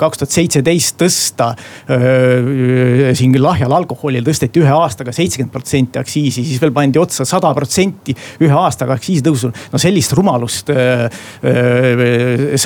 kaks 0.00 0.22
tuhat 0.22 0.38
seitseteist 0.38 0.96
tõsta 1.00 1.50
eh, 1.90 3.10
siin 3.18 3.36
lahjal 3.40 3.76
alkoholil 3.76 4.24
tõsteti 4.26 4.64
ühe 4.64 4.72
aastaga 4.72 5.12
seitsekümmend 5.16 5.52
protsenti 5.52 6.00
aktsiisi, 6.00 6.46
siis 6.48 6.62
veel 6.62 6.72
pandi 6.76 7.00
otsa 7.02 7.28
sada 7.28 7.52
protsenti 7.56 8.16
ühe 8.40 8.56
aastaga 8.56 8.96
aktsiisitõusu. 8.96 9.52
no 9.72 9.84
sellist 9.84 10.16
rumalust, 10.16 10.72
eh, 10.72 11.06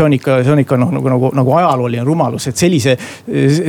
see 0.04 0.10
on 0.10 0.16
ikka, 0.18 0.38
see 0.44 0.52
on 0.52 0.62
ikka 0.62 0.78
noh, 0.80 0.92
nagu, 0.92 1.08
nagu, 1.08 1.30
nagu 1.36 1.54
ajalooline 1.58 2.04
rumalus, 2.04 2.48
et 2.50 2.60
sellise, 2.60 2.96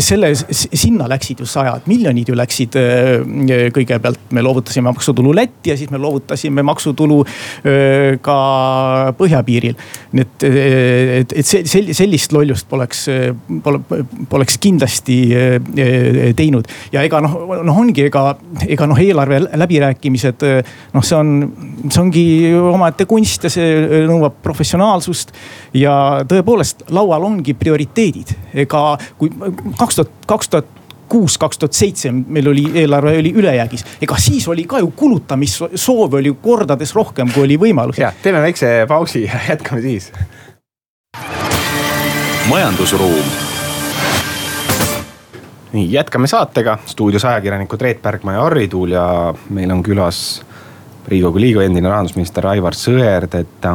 selle, 0.04 0.32
sinna 0.36 1.08
läksid 1.10 1.42
ju 1.42 1.48
sajad 1.50 1.88
miljonid 1.90 2.30
ju 2.30 2.38
läksid. 2.38 2.76
Äh, 2.76 3.70
kõigepealt 3.76 4.32
me 4.36 4.44
loovutasime 4.44 4.92
maksutulu 4.92 5.34
Lätti 5.36 5.72
ja 5.72 5.78
siis 5.78 5.92
me 5.92 6.00
loovutasime 6.02 6.64
maksutulu 6.66 7.22
äh, 7.26 8.18
ka 8.24 8.38
põhjapiiril. 9.18 9.76
nii 10.16 10.26
et, 10.26 10.46
et, 10.46 11.34
et 11.42 11.48
see, 11.48 11.94
sellist 11.94 12.34
lollust 12.36 12.68
poleks, 12.70 13.06
pole, 13.64 13.82
poleks 14.30 14.60
kindlasti 14.62 15.20
äh, 15.36 16.34
teinud. 16.36 16.68
ja 16.94 17.04
ega 17.06 17.22
noh, 17.24 17.38
noh 17.66 17.82
ongi, 17.86 18.08
ega, 18.10 18.28
ega 18.68 18.90
noh, 18.90 19.00
eelarve 19.00 19.42
läbirääkimised, 19.46 20.46
noh, 20.96 21.06
see 21.06 21.18
on, 21.20 21.34
see 21.90 22.02
ongi 22.02 22.26
omaette 22.56 23.08
kunst 23.10 23.48
ja 23.48 23.54
see 23.54 24.06
nõuab 24.10 24.40
professionaalsust 24.44 25.34
ja 25.78 26.25
tõepoolest 26.30 26.88
laual 26.96 27.24
ongi 27.28 27.54
prioriteedid, 27.58 28.34
ega 28.66 28.98
kui 29.20 29.32
kaks 29.78 30.02
tuhat, 30.02 30.12
kaks 30.28 30.52
tuhat 30.54 30.74
kuus, 31.10 31.38
kaks 31.38 31.60
tuhat 31.62 31.74
seitse 31.74 32.12
meil 32.12 32.48
oli 32.50 32.66
eelarve 32.82 33.18
oli 33.20 33.34
ülejäägis. 33.34 33.86
ega 34.02 34.18
siis 34.18 34.48
oli 34.48 34.64
ka 34.64 34.80
ju 34.80 34.92
kulutamissoove 34.92 36.18
oli 36.18 36.36
kordades 36.42 36.96
rohkem, 36.96 37.32
kui 37.34 37.44
oli 37.44 37.58
võimalusi. 37.60 38.02
ja 38.02 38.14
teeme 38.24 38.42
väikse 38.42 38.86
pausi 38.88 39.24
ja 39.24 39.40
jätkame 39.50 39.82
siis. 39.82 40.12
majandusruum. 42.50 43.26
nii 45.74 45.92
jätkame 45.92 46.28
saatega, 46.28 46.78
stuudios 46.86 47.26
ajakirjanikud 47.26 47.82
Reet 47.82 48.02
Pärgma 48.02 48.34
ja 48.34 48.42
Harri 48.42 48.68
Tuul 48.68 48.92
ja 48.92 49.34
meil 49.50 49.72
on 49.72 49.84
külas 49.84 50.42
riigikogu 51.08 51.40
liige, 51.40 51.66
endine 51.66 51.90
rahandusminister 51.90 52.48
Aivar 52.48 52.74
Sõerd, 52.74 53.36
et 53.38 53.68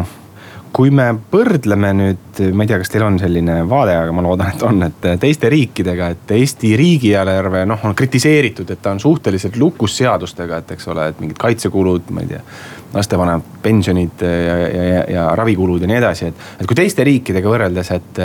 kui 0.73 0.91
me 0.95 1.07
võrdleme 1.33 1.91
nüüd, 1.97 2.41
ma 2.55 2.65
ei 2.65 2.71
tea, 2.71 2.79
kas 2.81 2.93
teil 2.93 3.05
on 3.05 3.19
selline 3.21 3.61
vaade, 3.69 3.95
aga 3.99 4.13
ma 4.15 4.23
loodan, 4.25 4.53
et 4.55 4.63
on, 4.67 4.83
et 4.87 5.09
teiste 5.23 5.51
riikidega, 5.51 6.11
et 6.15 6.35
Eesti 6.37 6.73
riigieelarve 6.79 7.65
noh, 7.69 7.87
on 7.89 7.97
kritiseeritud, 7.99 8.71
et 8.71 8.83
ta 8.83 8.95
on 8.95 9.03
suhteliselt 9.03 9.59
lukus 9.61 9.97
seadustega, 9.99 10.61
et 10.63 10.75
eks 10.77 10.91
ole, 10.93 11.09
et 11.11 11.23
mingid 11.23 11.41
kaitsekulud, 11.41 12.13
ma 12.15 12.25
ei 12.25 12.31
tea. 12.35 12.43
lastevanemate 12.91 13.61
pensionid 13.63 14.23
ja, 14.23 14.57
ja, 14.59 14.85
ja, 14.85 15.05
ja 15.15 15.27
ravikulud 15.39 15.83
ja 15.83 15.91
nii 15.91 15.99
edasi, 16.01 16.31
et, 16.31 16.47
et 16.61 16.67
kui 16.67 16.79
teiste 16.79 17.05
riikidega 17.07 17.51
võrreldes, 17.51 17.91
et 17.95 18.23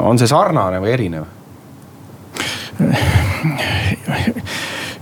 on 0.00 0.20
see 0.20 0.28
sarnane 0.30 0.80
või 0.80 0.94
erinev? 0.96 1.28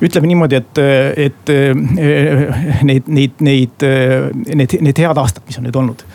ütleme 0.02 0.30
niimoodi, 0.30 0.58
et, 0.58 0.78
et 1.26 1.52
neid, 2.86 3.06
neid, 3.10 3.42
neid, 3.42 3.86
need, 4.54 4.78
need 4.86 5.02
head 5.02 5.18
aastad, 5.18 5.42
mis 5.46 5.58
on 5.58 5.66
nüüd 5.66 5.78
olnud 5.78 6.07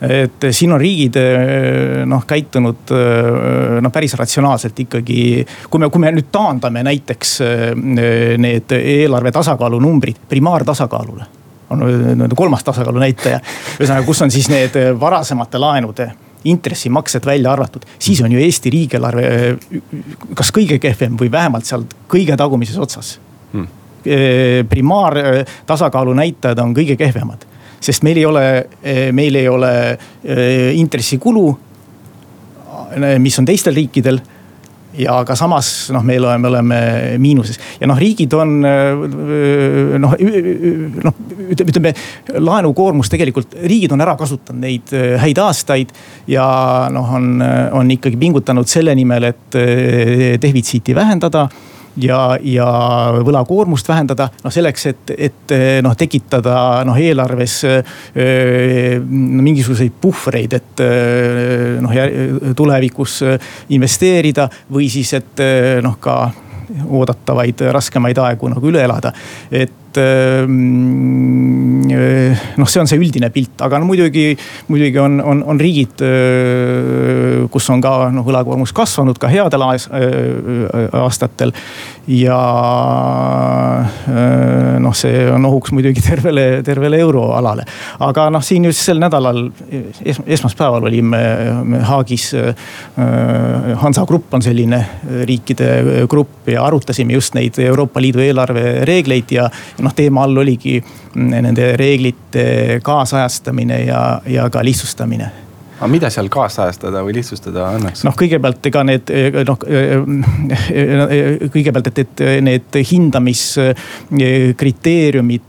et 0.00 0.46
siin 0.50 0.72
on 0.76 0.80
riigid 0.80 1.16
noh 2.06 2.26
käitunud 2.28 2.92
noh 3.80 3.92
päris 3.92 4.14
ratsionaalselt 4.18 4.80
ikkagi. 4.84 5.46
kui 5.70 5.80
me, 5.80 5.88
kui 5.88 6.02
me 6.02 6.12
nüüd 6.12 6.28
taandame 6.32 6.82
näiteks 6.84 7.38
need 8.42 8.76
eelarve 8.76 9.32
tasakaalu 9.32 9.80
numbrid 9.80 10.20
primaartasakaalule. 10.28 11.24
on 11.70 11.80
nii-öelda 11.80 12.36
kolmas 12.36 12.64
tasakaalu 12.64 13.00
näitaja, 13.02 13.40
ühesõnaga, 13.80 14.04
kus 14.06 14.22
on 14.22 14.30
siis 14.30 14.50
need 14.52 14.76
varasemate 15.00 15.58
laenude 15.58 16.10
intressimaksed 16.46 17.26
välja 17.26 17.52
arvatud, 17.52 17.82
siis 17.98 18.20
on 18.22 18.32
ju 18.32 18.38
Eesti 18.38 18.70
riigieelarve 18.70 19.56
kas 20.38 20.52
kõige 20.54 20.78
kehvem 20.82 21.16
või 21.18 21.30
vähemalt 21.32 21.66
seal 21.66 21.86
kõige 22.10 22.36
tagumises 22.38 22.78
otsas 22.78 23.16
hmm.. 23.52 23.66
primaartasakaalu 24.70 26.14
näitajad 26.20 26.62
on 26.62 26.74
kõige 26.76 26.96
kehvemad 27.00 27.46
sest 27.80 28.04
meil 28.06 28.20
ei 28.20 28.26
ole, 28.26 28.46
meil 29.12 29.34
ei 29.40 29.48
ole 29.48 29.72
intressikulu, 30.78 31.44
mis 33.20 33.38
on 33.38 33.46
teistel 33.48 33.76
riikidel 33.76 34.20
ja 34.96 35.18
aga 35.20 35.36
samas 35.36 35.90
noh, 35.92 36.04
meil 36.06 36.24
oleme, 36.24 36.40
me 36.42 36.48
oleme 36.48 36.78
miinuses 37.20 37.58
ja 37.80 37.88
noh, 37.88 37.98
riigid 38.00 38.32
on 38.36 38.54
noh, 38.64 40.16
noh 40.16 41.20
ütleme 41.52 41.92
laenukoormus 42.40 43.10
tegelikult, 43.12 43.58
riigid 43.68 43.92
on 43.94 44.04
ära 44.04 44.16
kasutanud 44.18 44.62
neid 44.64 44.94
häid 45.20 45.40
aastaid. 45.42 45.92
ja 46.30 46.46
noh, 46.92 47.14
on, 47.18 47.30
on 47.76 47.90
ikkagi 47.92 48.18
pingutanud 48.20 48.68
selle 48.70 48.94
nimel, 48.96 49.30
et 49.32 49.60
defitsiiti 50.42 50.94
vähendada 50.96 51.46
ja, 52.02 52.20
ja 52.42 52.68
võlakoormust 53.24 53.88
vähendada, 53.88 54.28
noh 54.44 54.54
selleks, 54.54 54.86
et, 54.92 55.12
et 55.28 55.54
noh 55.84 55.96
tekitada 55.98 56.56
noh 56.86 56.98
eelarves 57.00 57.58
öö, 57.66 59.00
mingisuguseid 59.06 59.96
puhvreid, 60.00 60.56
et 60.56 60.84
noh 61.82 61.94
tulevikus 62.56 63.20
investeerida 63.76 64.48
või 64.72 64.90
siis, 64.92 65.14
et 65.18 65.44
noh 65.84 65.96
ka 66.00 66.18
oodatavaid 66.90 67.62
raskemaid 67.72 68.18
aegu 68.18 68.50
nagu 68.50 68.70
üle 68.72 68.82
elada. 68.84 69.12
et 69.50 69.85
mm, 69.98 71.86
noh, 72.56 72.68
see 72.70 72.80
on 72.82 72.88
see 72.90 73.00
üldine 73.00 73.30
pilt, 73.34 73.60
aga 73.64 73.80
no 73.80 73.88
muidugi, 73.88 74.36
muidugi 74.70 74.98
on, 75.02 75.20
on, 75.20 75.42
on 75.52 75.60
riigid, 75.60 76.02
kus 77.52 77.70
on 77.72 77.82
ka 77.84 78.10
noh 78.14 78.26
võlakoormus 78.26 78.72
kasvanud 78.76 79.18
ka 79.20 79.30
headel 79.32 79.64
aastatel. 79.66 81.52
ja 82.06 82.40
noh, 84.82 84.94
see 84.94 85.24
on 85.30 85.46
ohuks 85.48 85.72
muidugi 85.74 86.02
tervele, 86.04 86.62
tervele 86.66 87.00
euroalale. 87.02 87.64
aga 88.06 88.28
noh, 88.30 88.44
siin 88.44 88.68
just 88.68 88.84
sel 88.86 89.00
nädalal 89.02 89.48
es, 90.04 90.20
esmaspäeval 90.26 90.86
olime 90.90 91.22
Haagis. 91.86 92.32
Hansagrupp 93.76 94.34
on 94.34 94.42
selline 94.44 94.78
riikide 95.28 96.06
grupp 96.10 96.48
ja 96.50 96.64
arutasime 96.66 97.16
just 97.16 97.34
neid 97.36 97.58
Euroopa 97.62 98.00
Liidu 98.02 98.22
eelarvereegleid 98.24 99.32
ja 99.36 99.48
noh, 99.86 99.96
teema 99.96 100.26
all 100.26 100.44
oligi 100.44 100.80
nende 101.14 101.72
reeglite 101.78 102.46
kaasajastamine 102.86 103.84
ja, 103.86 104.04
ja 104.26 104.50
ka 104.50 104.64
lihtsustamine 104.66 105.32
aga 105.76 105.88
mida 105.92 106.08
seal 106.12 106.28
kaasajastada 106.32 107.02
või 107.04 107.14
lihtsustada 107.18 107.66
annaks? 107.76 108.04
noh, 108.06 108.14
kõigepealt 108.16 108.66
ega 108.70 108.80
need 108.88 109.10
noh, 109.48 109.58
kõigepealt, 111.52 111.86
et, 111.90 111.98
et 112.04 112.14
need 112.46 112.70
hindamiskriteeriumid 112.92 115.48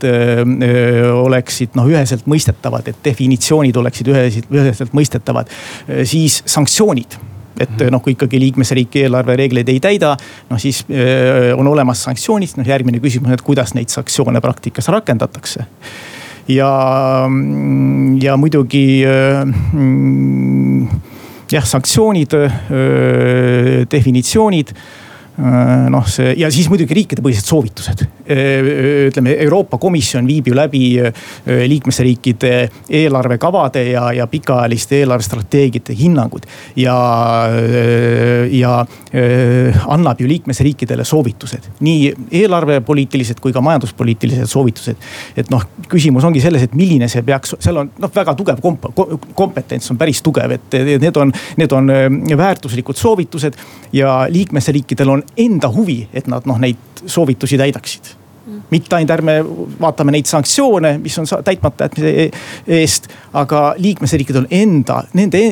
oleksid 1.14 1.70
noh 1.78 1.86
üheselt 1.88 2.24
mõistetavad, 2.28 2.84
et 2.92 2.98
definitsioonid 3.04 3.76
oleksid 3.80 4.06
üheselt, 4.12 4.48
üheselt 4.52 4.92
mõistetavad. 4.96 5.46
siis 6.04 6.42
sanktsioonid 6.44 7.12
et 7.60 7.84
noh, 7.92 8.02
kui 8.04 8.14
ikkagi 8.14 8.40
liikmesriik 8.42 9.00
eelarvereegleid 9.02 9.68
ei 9.72 9.80
täida, 9.82 10.14
noh 10.50 10.60
siis 10.62 10.84
on 11.56 11.66
olemas 11.70 12.04
sanktsioonid, 12.06 12.56
noh 12.58 12.68
järgmine 12.68 13.00
küsimus, 13.02 13.34
et 13.34 13.42
kuidas 13.44 13.74
neid 13.76 13.92
sanktsioone 13.92 14.42
praktikas 14.44 14.88
rakendatakse. 14.94 15.66
Ja, 16.48 16.70
ja 18.22 18.36
muidugi 18.40 19.02
mm, 19.04 21.02
jah, 21.52 21.66
sanktsioonid, 21.68 22.38
definitsioonid 23.92 24.72
noh, 25.38 26.06
see 26.10 26.32
ja 26.38 26.48
siis 26.50 26.66
muidugi 26.70 26.96
riikidepõhised 26.98 27.46
soovitused. 27.46 28.04
ütleme, 28.28 29.36
Euroopa 29.44 29.78
Komisjon 29.78 30.26
viib 30.26 30.50
ju 30.50 30.56
läbi 30.56 30.82
liikmesriikide 31.46 32.52
eelarvekavade 33.00 33.84
ja, 33.92 34.08
ja 34.12 34.26
pikaajaliste 34.26 34.98
eelarvestrateegiate 34.98 35.94
hinnangud. 35.98 36.46
ja, 36.76 36.96
ja 38.50 38.72
annab 39.86 40.20
ju 40.20 40.28
liikmesriikidele 40.28 41.04
soovitused, 41.04 41.70
nii 41.80 42.12
eelarvepoliitilised 42.42 43.40
kui 43.40 43.54
ka 43.54 43.62
majanduspoliitilised 43.62 44.50
soovitused. 44.50 44.96
et 45.36 45.50
noh, 45.54 45.64
küsimus 45.88 46.26
ongi 46.26 46.42
selles, 46.42 46.66
et 46.66 46.74
milline 46.74 47.08
see 47.08 47.22
peaks, 47.22 47.54
seal 47.62 47.78
on 47.84 47.92
noh, 47.98 48.12
väga 48.14 48.34
tugev 48.34 48.60
komp-, 48.64 48.90
kompetents 49.38 49.94
on 49.94 50.02
päris 50.02 50.22
tugev, 50.26 50.58
et 50.58 50.78
need 50.98 51.16
on, 51.16 51.32
need 51.56 51.72
on 51.72 51.94
väärtuslikud 52.42 52.98
soovitused 52.98 53.56
ja 53.92 54.20
liikmesriikidel 54.30 55.14
on 55.14 55.27
enda 55.36 55.70
huvi, 55.72 56.00
et 56.12 56.26
nad 56.30 56.46
noh, 56.48 56.58
neid 56.60 57.04
soovitusi 57.06 57.58
täidaksid. 57.60 58.14
Mitte 58.72 58.96
ainult 58.96 59.10
ärme 59.12 59.34
vaatame 59.80 60.12
neid 60.14 60.28
sanktsioone, 60.28 60.94
mis 61.02 61.18
on 61.20 61.26
täitmata 61.44 61.84
jätmise 61.84 62.12
e-, 62.22 62.30
eest, 62.78 63.10
aga 63.36 63.74
liikmesriikidel 63.76 64.46
enda, 64.56 65.02
nende, 65.16 65.42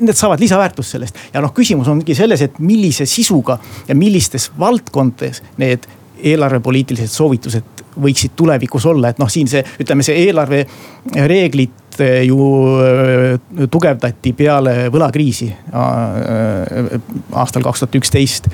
need 0.00 0.18
saavad 0.18 0.42
lisaväärtust 0.42 0.96
sellest. 0.96 1.20
ja 1.34 1.42
noh, 1.42 1.54
küsimus 1.54 1.90
ongi 1.90 2.16
selles, 2.18 2.42
et 2.42 2.58
millise 2.58 3.06
sisuga 3.06 3.58
ja 3.88 3.94
millistes 3.94 4.50
valdkondades 4.58 5.42
need 5.62 5.86
eelarvepoliitilised 6.22 7.10
soovitused 7.10 7.82
võiksid 8.02 8.34
tulevikus 8.36 8.86
olla, 8.88 9.12
et 9.12 9.20
noh, 9.20 9.30
siin 9.30 9.50
see, 9.50 9.62
ütleme 9.82 10.04
see 10.06 10.26
eelarvereeglit 10.26 11.98
ju 12.26 12.38
äh, 12.80 13.66
tugevdati 13.70 14.32
peale 14.36 14.88
võlakriisi 14.92 15.50
äh, 15.52 16.94
aastal 17.36 17.66
kaks 17.66 17.84
tuhat 17.84 18.00
üksteist 18.00 18.48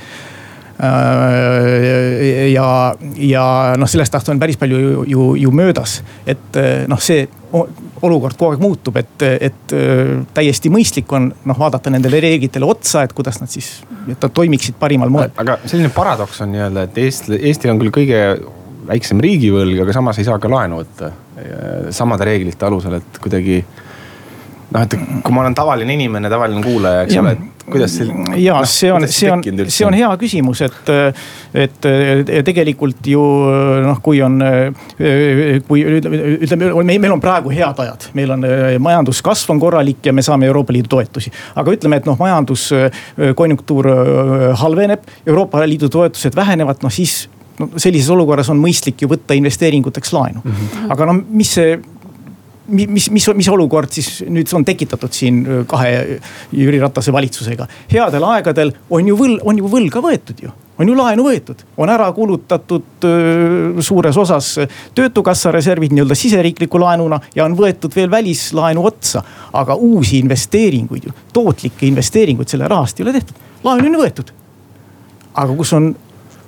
ja, 2.53 2.95
ja 3.17 3.45
noh, 3.79 3.91
sellest 3.91 4.15
ajast 4.15 4.29
on 4.31 4.39
päris 4.39 4.59
palju 4.61 4.79
ju, 4.79 5.05
ju, 5.11 5.25
ju 5.43 5.51
möödas, 5.51 5.99
et 6.27 6.59
äh, 6.61 6.85
noh, 6.91 7.01
see 7.03 7.25
olukord 7.53 8.37
kogu 8.39 8.53
aeg 8.53 8.63
muutub, 8.63 8.99
et, 9.01 9.25
et 9.27 9.75
äh, 9.75 10.13
täiesti 10.37 10.71
mõistlik 10.71 11.11
on 11.17 11.31
noh 11.49 11.59
vaadata 11.59 11.91
nendele 11.91 12.21
reeglitele 12.23 12.69
otsa, 12.69 13.03
et 13.07 13.15
kuidas 13.17 13.41
nad 13.43 13.51
siis, 13.51 13.73
et 14.07 14.15
nad 14.15 14.31
toimiksid 14.35 14.79
parimal 14.79 15.11
moel. 15.11 15.35
aga 15.37 15.59
selline 15.65 15.91
paradoks 15.95 16.45
on 16.47 16.55
nii-öelda, 16.55 16.87
et 16.87 17.03
Eesti, 17.07 17.41
Eestil 17.51 17.75
on 17.75 17.83
küll 17.83 17.95
kõige 17.99 18.23
väiksem 18.89 19.19
riigivõlg, 19.25 19.83
aga 19.83 19.97
samas 19.97 20.21
ei 20.21 20.29
saa 20.29 20.39
ka 20.41 20.51
laenu 20.53 20.79
võtta 20.81 21.11
samade 21.95 22.27
reeglite 22.27 22.67
alusel, 22.67 22.97
et 22.99 23.19
kuidagi 23.23 23.61
noh, 24.75 24.83
et 24.83 24.97
kui 25.25 25.35
ma 25.35 25.45
olen 25.45 25.57
tavaline 25.57 25.95
inimene, 25.97 26.31
tavaline 26.33 26.63
kuulaja, 26.65 27.05
eks 27.07 27.17
ole, 27.21 27.33
et 27.37 27.65
kuidas 27.69 27.95
see. 27.99 28.09
ja 28.43 28.59
no, 28.59 28.69
see 28.69 28.91
on, 28.93 29.07
see 29.09 29.31
on, 29.33 29.43
see 29.69 29.87
on 29.87 29.97
hea 29.97 30.09
küsimus, 30.21 30.63
et, 30.67 30.91
et 31.65 31.89
tegelikult 32.47 33.09
ju 33.13 33.23
noh, 33.85 34.03
kui 34.05 34.21
on, 34.25 34.39
kui 35.69 35.85
ütleme, 35.99 36.73
meil 36.91 37.17
on 37.17 37.23
praegu 37.25 37.53
head 37.55 37.83
ajad, 37.85 38.11
meil 38.19 38.37
on 38.37 38.47
majanduskasv 38.85 39.55
on 39.55 39.63
korralik 39.63 40.11
ja 40.11 40.17
me 40.17 40.25
saame 40.25 40.49
Euroopa 40.51 40.77
Liidu 40.77 40.93
toetusi. 40.97 41.33
aga 41.59 41.77
ütleme, 41.77 42.01
et 42.01 42.09
noh, 42.09 42.19
majanduskonjunktuur 42.21 43.91
halveneb, 44.61 45.09
Euroopa 45.27 45.65
Liidu 45.67 45.93
toetused 45.93 46.37
vähenevad, 46.37 46.85
noh 46.85 46.93
siis 46.93 47.27
no 47.59 47.69
sellises 47.77 48.11
olukorras 48.15 48.51
on 48.53 48.61
mõistlik 48.63 49.03
ju 49.03 49.11
võtta 49.11 49.37
investeeringuteks 49.39 50.13
laenu 50.15 50.43
mm. 50.45 50.51
-hmm. 50.53 50.91
aga 50.95 51.09
no 51.09 51.17
mis 51.29 51.55
see 51.59 51.79
mis, 52.69 53.11
mis, 53.11 53.29
mis 53.35 53.49
olukord 53.49 53.93
siis 53.93 54.23
nüüd 54.29 54.49
on 54.57 54.65
tekitatud 54.67 55.13
siin 55.15 55.41
kahe 55.69 56.21
Jüri 56.53 56.81
Ratase 56.83 57.13
valitsusega. 57.13 57.67
headel 57.93 58.25
aegadel 58.29 58.73
on 58.91 59.09
ju 59.09 59.17
võl-, 59.17 59.39
on 59.45 59.59
ju 59.59 59.71
võlga 59.73 60.03
võetud 60.05 60.43
ju, 60.45 60.53
on 60.79 60.91
ju 60.91 60.97
laenu 60.99 61.25
võetud, 61.27 61.63
on 61.77 61.93
ära 61.93 62.09
kulutatud 62.17 63.07
öö, 63.09 63.85
suures 63.85 64.17
osas 64.17 64.55
töötukassa 64.95 65.53
reservid 65.55 65.95
nii-öelda 65.95 66.17
siseriikliku 66.19 66.81
laenuna 66.83 67.21
ja 67.35 67.47
on 67.47 67.57
võetud 67.59 67.95
veel 67.97 68.11
välislaenu 68.11 68.85
otsa. 68.87 69.23
aga 69.53 69.75
uusi 69.75 70.19
investeeringuid 70.19 71.09
ju, 71.09 71.15
tootlikke 71.33 71.87
investeeringuid 71.87 72.49
selle 72.49 72.69
rahast 72.69 73.01
ei 73.01 73.07
ole 73.07 73.17
tehtud, 73.17 73.41
laenu 73.65 73.89
on 73.89 73.99
ju 73.99 74.05
võetud. 74.05 74.35
aga 75.35 75.57
kus 75.57 75.73
on 75.73 75.95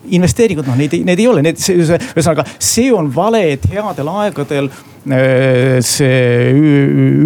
investeeringud, 0.08 0.68
noh 0.68 0.78
neid, 0.78 0.94
need 1.04 1.20
ei 1.20 1.26
ole, 1.28 1.42
need, 1.44 1.58
ühesõnaga 1.60 2.46
see 2.56 2.88
on 2.94 3.10
vale, 3.14 3.42
et 3.54 3.66
headel 3.72 4.08
aegadel 4.12 4.70
äh, 4.70 5.76
see 5.84 6.54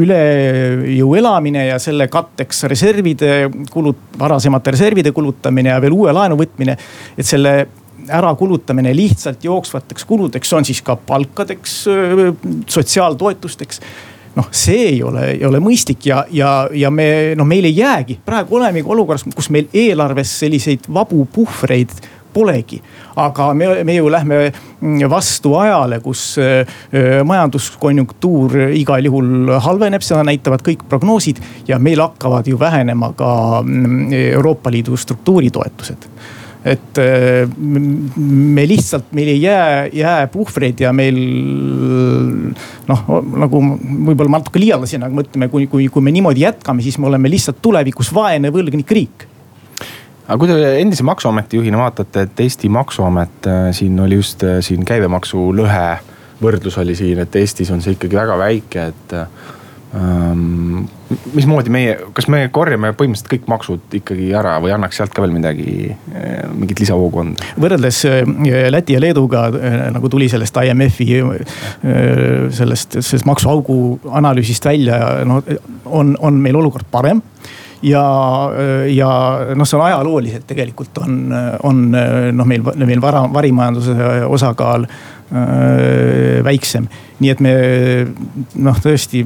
üle 0.02 0.20
jõu 0.96 1.14
elamine 1.20 1.68
ja 1.68 1.78
selle 1.82 2.08
katteks 2.12 2.64
reservide 2.70 3.46
kulut-, 3.72 4.02
varasemate 4.18 4.74
reservide 4.74 5.14
kulutamine 5.14 5.74
ja 5.74 5.80
veel 5.84 5.96
uue 5.96 6.14
laenu 6.14 6.38
võtmine. 6.40 6.76
et 7.16 7.26
selle 7.26 7.54
ärakulutamine 8.04 8.90
lihtsalt 8.96 9.44
jooksvateks 9.44 10.04
kuludeks, 10.04 10.50
on 10.52 10.66
siis 10.66 10.82
ka 10.84 10.96
palkadeks, 10.96 11.76
sotsiaaltoetusteks 12.68 13.80
noh, 14.34 14.48
see 14.54 14.88
ei 14.88 15.02
ole, 15.06 15.24
ei 15.36 15.44
ole 15.46 15.60
mõistlik 15.62 16.08
ja, 16.08 16.24
ja, 16.34 16.50
ja 16.74 16.90
me 16.90 17.06
noh, 17.38 17.46
meil 17.48 17.68
ei 17.68 17.76
jäägi, 17.78 18.18
praegu 18.26 18.58
olemegi 18.58 18.90
olukorras, 18.90 19.26
kus 19.34 19.50
meil 19.54 19.70
eelarves 19.72 20.32
selliseid 20.42 20.88
vabu 20.92 21.24
puhvreid 21.32 21.94
polegi. 22.34 22.80
aga 23.16 23.52
me, 23.54 23.68
me 23.86 23.94
ju 23.94 24.10
lähme 24.10 24.38
vastu 25.10 25.54
ajale, 25.58 26.00
kus 26.04 26.36
äh, 26.42 26.66
majanduskonjunktuur 27.24 28.58
igal 28.74 29.06
juhul 29.06 29.52
halveneb, 29.64 30.02
seda 30.02 30.24
näitavad 30.26 30.64
kõik 30.66 30.86
prognoosid. 30.88 31.40
ja 31.68 31.78
meil 31.78 32.02
hakkavad 32.02 32.48
ju 32.50 32.58
vähenema 32.60 33.12
ka 33.16 33.62
mm, 33.62 34.12
Euroopa 34.34 34.70
Liidu 34.74 34.96
struktuuritoetused 34.96 36.10
et 36.64 36.98
äh, 36.98 37.44
me 37.60 38.64
lihtsalt, 38.64 39.10
meil 39.12 39.28
ei 39.34 39.42
jää, 39.42 39.88
jää 39.92 40.26
puhvreid 40.32 40.80
ja 40.80 40.94
meil 40.96 41.18
noh, 42.88 43.02
nagu 43.44 43.60
võib-olla 44.08 44.32
ma 44.32 44.40
natuke 44.40 44.62
liialdasin, 44.62 45.04
aga 45.04 45.20
mõtleme, 45.20 45.50
kui, 45.52 45.68
kui, 45.68 45.90
kui 45.92 46.04
me 46.04 46.14
niimoodi 46.14 46.46
jätkame, 46.46 46.84
siis 46.84 46.96
me 46.98 47.10
oleme 47.10 47.28
lihtsalt 47.32 47.60
tulevikus 47.64 48.08
vaene 48.16 48.52
võlgnik 48.54 48.96
riik 48.96 49.28
aga 50.24 50.40
kui 50.40 50.48
te 50.48 50.72
endise 50.80 51.04
maksuameti 51.06 51.60
juhina 51.60 51.80
vaatate, 51.82 52.24
et 52.24 52.44
Eesti 52.46 52.70
maksuamet 52.72 53.48
äh, 53.50 53.68
siin 53.76 54.00
oli 54.00 54.20
just 54.20 54.44
äh, 54.46 54.60
siin 54.64 54.84
käibemaksulõhe 54.88 55.86
võrdlus 56.44 56.78
oli 56.80 56.96
siin, 56.98 57.20
et 57.22 57.36
Eestis 57.36 57.70
on 57.72 57.82
see 57.84 57.96
ikkagi 57.98 58.16
väga 58.16 58.38
väike, 58.40 58.90
et 58.92 59.14
ähm,. 59.94 60.86
mismoodi 61.36 61.70
meie, 61.70 61.92
kas 62.16 62.26
me 62.32 62.40
korjame 62.52 62.90
põhimõtteliselt 62.96 63.30
kõik 63.30 63.44
maksud 63.52 63.92
ikkagi 64.00 64.30
ära 64.34 64.56
või 64.64 64.72
annaks 64.74 64.96
sealt 64.98 65.12
ka 65.14 65.22
veel 65.22 65.34
midagi, 65.36 65.92
äh, 65.92 66.40
mingit 66.56 66.80
lisavoogu 66.80 67.20
anda? 67.20 67.50
võrreldes 67.60 68.00
Läti 68.74 68.96
ja 68.96 69.02
Leeduga 69.04 69.44
nagu 69.94 70.10
tuli 70.10 70.30
sellest 70.32 70.56
IMF-i 70.64 71.20
sellest, 72.56 72.98
sellest 72.98 73.28
maksuaugu 73.28 73.76
analüüsist 74.10 74.66
välja, 74.66 74.98
no 75.28 75.42
on, 75.84 76.16
on 76.18 76.40
meil 76.48 76.58
olukord 76.64 76.88
parem 76.90 77.22
ja, 77.84 78.04
ja 78.90 79.10
noh, 79.56 79.68
see 79.68 79.78
on 79.78 79.84
ajalooliselt 79.86 80.46
tegelikult 80.48 81.02
on, 81.04 81.18
on 81.66 81.84
noh, 81.90 82.48
meil, 82.48 82.64
meil 82.84 83.02
vara, 83.02 83.24
varimajanduse 83.32 83.96
osakaal 84.28 84.86
äh, 84.88 86.40
väiksem. 86.46 86.88
nii 87.20 87.30
et 87.34 87.44
me 87.44 87.54
noh, 88.64 88.80
tõesti 88.82 89.24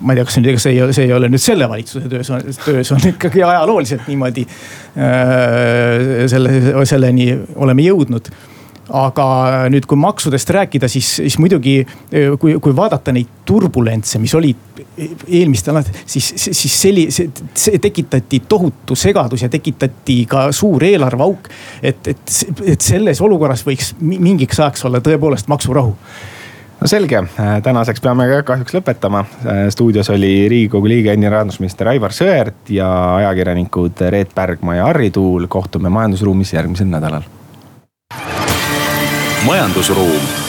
ma 0.00 0.12
ei 0.12 0.18
tea, 0.18 0.26
kas 0.26 0.36
see 0.36 0.42
nüüd, 0.42 0.50
ega 0.52 0.62
see 0.62 0.74
ei 0.74 0.82
ole, 0.82 0.96
see 0.96 1.06
ei 1.06 1.14
ole 1.14 1.30
nüüd 1.30 1.42
selle 1.42 1.68
valitsuse 1.70 2.10
töös, 2.10 2.30
töös 2.64 2.92
on 2.94 3.08
ikkagi 3.12 3.44
ajalooliselt 3.46 4.08
niimoodi 4.10 4.46
äh, 4.46 6.26
selle, 6.32 6.60
selleni 6.88 7.30
oleme 7.54 7.86
jõudnud 7.86 8.30
aga 8.94 9.26
nüüd, 9.72 9.86
kui 9.88 9.98
maksudest 9.98 10.50
rääkida, 10.54 10.88
siis, 10.88 11.16
siis 11.16 11.38
muidugi 11.42 11.80
kui, 12.38 12.54
kui 12.62 12.76
vaadata 12.76 13.14
neid 13.14 13.42
turbulentse, 13.46 14.20
mis 14.22 14.34
olid 14.38 14.82
eelmistel 15.26 15.80
aastatel, 15.80 16.06
siis, 16.06 16.30
siis 16.46 16.76
selli-, 16.82 17.08
see 17.10 17.80
tekitati 17.82 18.42
tohutu 18.48 18.94
segadus 18.98 19.42
ja 19.42 19.50
tekitati 19.50 20.20
ka 20.30 20.46
suur 20.54 20.84
eelarveauk. 20.86 21.50
et, 21.82 22.08
et, 22.08 22.38
et 22.74 22.80
selles 22.80 23.20
olukorras 23.20 23.66
võiks 23.66 23.94
mingiks 24.00 24.60
ajaks 24.60 24.86
olla 24.88 25.02
tõepoolest 25.04 25.50
maksurahu 25.50 25.94
no 26.80 26.90
selge, 26.90 27.22
tänaseks 27.62 28.02
peame 28.04 28.28
ka 28.30 28.42
kahjuks 28.52 28.76
lõpetama. 28.76 29.24
stuudios 29.70 30.10
oli 30.10 30.48
riigikogu 30.48 30.88
liige, 30.88 31.12
endine 31.12 31.32
rahandusminister 31.32 31.88
Aivar 31.88 32.14
Sõerd 32.14 32.70
ja 32.70 32.90
ajakirjanikud 33.16 34.06
Reet 34.10 34.34
Pärgma 34.34 34.76
ja 34.78 34.90
Harri 34.90 35.10
Tuul. 35.10 35.46
kohtume 35.48 35.88
majandusruumis 35.88 36.52
järgmisel 36.52 36.86
nädalal 36.92 37.26
majandusruum 39.46 40.45